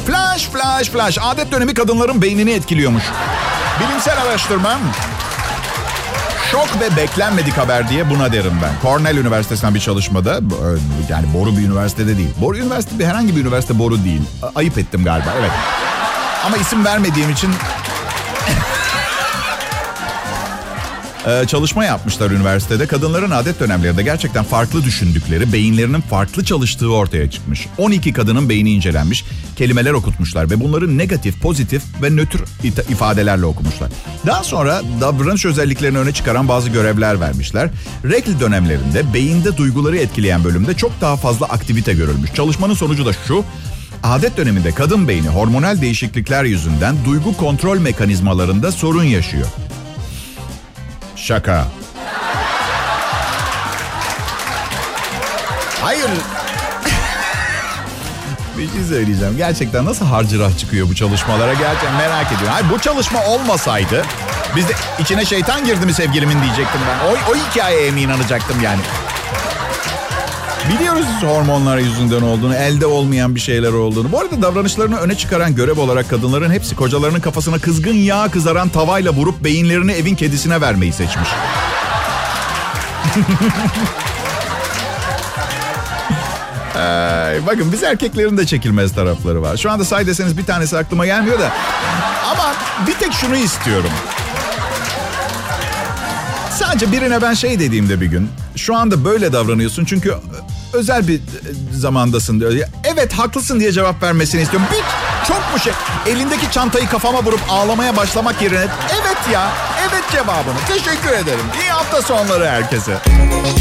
Flash, 0.08 0.50
flash, 0.50 0.90
flash. 0.90 1.18
Adet 1.22 1.52
dönemi 1.52 1.74
kadınların 1.74 2.22
beynini 2.22 2.52
etkiliyormuş. 2.52 3.04
Bilimsel 3.80 4.22
araştırma. 4.22 4.80
Şok 6.56 6.82
ve 6.82 6.98
beklenmedik 6.98 7.58
haber 7.58 7.90
diye 7.90 8.10
buna 8.10 8.32
derim 8.32 8.54
ben. 8.64 8.72
Cornell 8.82 9.18
Üniversitesi'nden 9.18 9.76
bir 9.76 9.80
çalışmada, 9.80 10.40
yani 11.10 11.34
boru 11.34 11.58
bir 11.58 11.62
üniversitede 11.62 12.18
değil. 12.18 12.30
Boru 12.42 12.58
üniversite 12.58 13.00
bir 13.00 13.06
herhangi 13.06 13.36
bir 13.36 13.42
üniversite 13.42 13.80
boru 13.80 14.04
değil. 14.04 14.22
Ayıp 14.56 14.78
ettim 14.78 15.04
galiba, 15.04 15.30
evet. 15.40 15.52
Ama 16.46 16.58
isim 16.58 16.86
vermediğim 16.86 17.30
için 17.30 17.52
Ee, 21.28 21.48
çalışma 21.48 21.86
yapmışlar 21.86 22.32
üniversitede. 22.32 22.88
Kadınların 22.88 23.32
adet 23.32 23.60
dönemlerinde 23.60 24.04
gerçekten 24.04 24.44
farklı 24.44 24.84
düşündükleri, 24.84 25.54
beyinlerinin 25.54 26.02
farklı 26.02 26.44
çalıştığı 26.44 26.94
ortaya 26.94 27.32
çıkmış. 27.32 27.68
12 27.78 28.14
kadının 28.14 28.50
beyni 28.50 28.72
incelenmiş, 28.72 29.26
kelimeler 29.56 29.92
okutmuşlar 29.92 30.50
ve 30.52 30.60
bunları 30.60 30.98
negatif, 30.98 31.42
pozitif 31.42 31.84
ve 32.02 32.10
nötr 32.10 32.40
ifadelerle 32.64 33.46
okumuşlar. 33.46 33.90
Daha 34.26 34.44
sonra 34.44 34.82
davranış 35.02 35.46
özelliklerini 35.46 35.98
öne 35.98 36.12
çıkaran 36.12 36.48
bazı 36.48 36.70
görevler 36.70 37.20
vermişler. 37.20 37.70
Rekl 38.04 38.40
dönemlerinde 38.40 39.14
beyinde 39.14 39.58
duyguları 39.58 39.98
etkileyen 39.98 40.44
bölümde 40.44 40.74
çok 40.74 41.02
daha 41.02 41.16
fazla 41.16 41.46
aktivite 41.46 41.94
görülmüş. 41.94 42.34
Çalışmanın 42.34 42.74
sonucu 42.74 43.06
da 43.06 43.14
şu, 43.28 43.44
Adet 44.04 44.38
döneminde 44.38 44.72
kadın 44.72 45.08
beyni 45.08 45.28
hormonal 45.28 45.82
değişiklikler 45.82 46.44
yüzünden 46.44 46.96
duygu 47.06 47.38
kontrol 47.38 47.78
mekanizmalarında 47.78 48.72
sorun 48.72 49.04
yaşıyor. 49.04 49.48
Şaka. 51.16 51.66
Hayır. 55.82 56.06
bir 58.58 58.72
şey 58.72 58.84
söyleyeceğim. 58.90 59.38
Gerçekten 59.38 59.86
nasıl 59.86 60.06
harcırah 60.06 60.58
çıkıyor 60.58 60.90
bu 60.90 60.96
çalışmalara 60.96 61.54
gerçekten 61.54 61.94
merak 61.94 62.28
ediyorum. 62.28 62.50
Hayır 62.52 62.70
bu 62.70 62.80
çalışma 62.80 63.24
olmasaydı 63.26 64.06
biz 64.56 64.70
de 64.70 64.74
içine 65.00 65.26
şeytan 65.26 65.66
girdi 65.66 65.86
mi 65.86 65.94
sevgilimin 65.94 66.42
diyecektim 66.42 66.82
ben. 66.90 67.08
O, 67.08 67.32
o 67.32 67.36
hikayeye 67.36 67.92
mi 67.92 68.02
inanacaktım 68.02 68.62
yani? 68.62 68.80
Biliyoruz 70.70 71.06
hormonlar 71.22 71.78
yüzünden 71.78 72.22
olduğunu, 72.22 72.56
elde 72.56 72.86
olmayan 72.86 73.36
bir 73.36 73.40
şeyler 73.40 73.72
olduğunu. 73.72 74.12
Bu 74.12 74.20
arada 74.20 74.42
davranışlarını 74.42 74.98
öne 74.98 75.16
çıkaran 75.16 75.56
görev 75.56 75.80
olarak 75.80 76.10
kadınların 76.10 76.52
hepsi 76.52 76.76
kocalarının 76.76 77.20
kafasına 77.20 77.60
kızgın 77.60 77.94
yağ 77.94 78.32
kızaran 78.32 78.70
tavayla 78.70 79.12
vurup 79.12 79.44
beyinlerini 79.44 79.92
evin 79.92 80.16
kedisine 80.16 80.62
vermeyi 80.62 80.94
seçmiş. 80.94 81.30
Ay, 86.76 87.46
bakın 87.46 87.72
biz 87.72 87.84
erkeklerin 87.84 88.38
de 88.38 88.46
çekilmez 88.46 88.96
tarafları 88.96 89.42
var. 89.42 89.58
Şu 89.58 89.72
anda 89.72 89.86
say 89.86 90.08
deseniz 90.08 90.38
bir 90.38 90.46
tanesi 90.46 90.78
aklıma 90.78 91.06
gelmiyor 91.06 91.40
da. 91.40 91.52
Ama 92.32 92.54
bir 92.88 92.94
tek 92.94 93.14
şunu 93.14 93.36
istiyorum. 93.36 93.90
Sadece 96.52 96.92
birine 96.92 97.22
ben 97.22 97.34
şey 97.34 97.60
dediğimde 97.60 98.02
bir 98.02 98.06
gün. 98.06 98.30
Şu 98.56 98.76
anda 98.76 99.06
böyle 99.06 99.34
davranıyorsun 99.34 99.86
çünkü 99.86 100.16
özel 100.76 101.08
bir 101.08 101.22
zamandasın 101.74 102.40
diyor. 102.40 102.54
Evet 102.84 103.14
haklısın 103.14 103.60
diye 103.60 103.72
cevap 103.72 104.04
vermesini 104.04 104.42
istiyorum. 104.42 104.68
Bir 104.72 104.84
çok 105.28 105.38
mu 105.54 105.60
şey? 105.60 105.74
Elindeki 106.08 106.52
çantayı 106.52 106.88
kafama 106.88 107.24
vurup 107.24 107.40
ağlamaya 107.50 107.98
başlamak 107.98 108.42
yerine 108.42 108.68
evet 109.02 109.18
ya, 109.34 109.48
evet 109.82 110.04
cevabını. 110.12 110.56
Teşekkür 110.68 111.10
ederim. 111.10 111.46
İyi 111.62 111.70
hafta 111.70 112.02
sonları 112.02 112.48
herkese. 112.50 112.98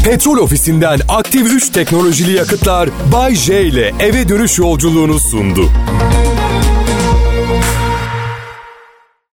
Petrol 0.03 0.37
ofisinden 0.37 0.99
aktif 1.09 1.51
3 1.53 1.69
teknolojili 1.69 2.31
yakıtlar 2.31 2.89
Bay 3.11 3.35
J 3.35 3.61
ile 3.63 3.93
eve 3.99 4.29
dönüş 4.29 4.59
yolculuğunu 4.59 5.19
sundu. 5.19 5.69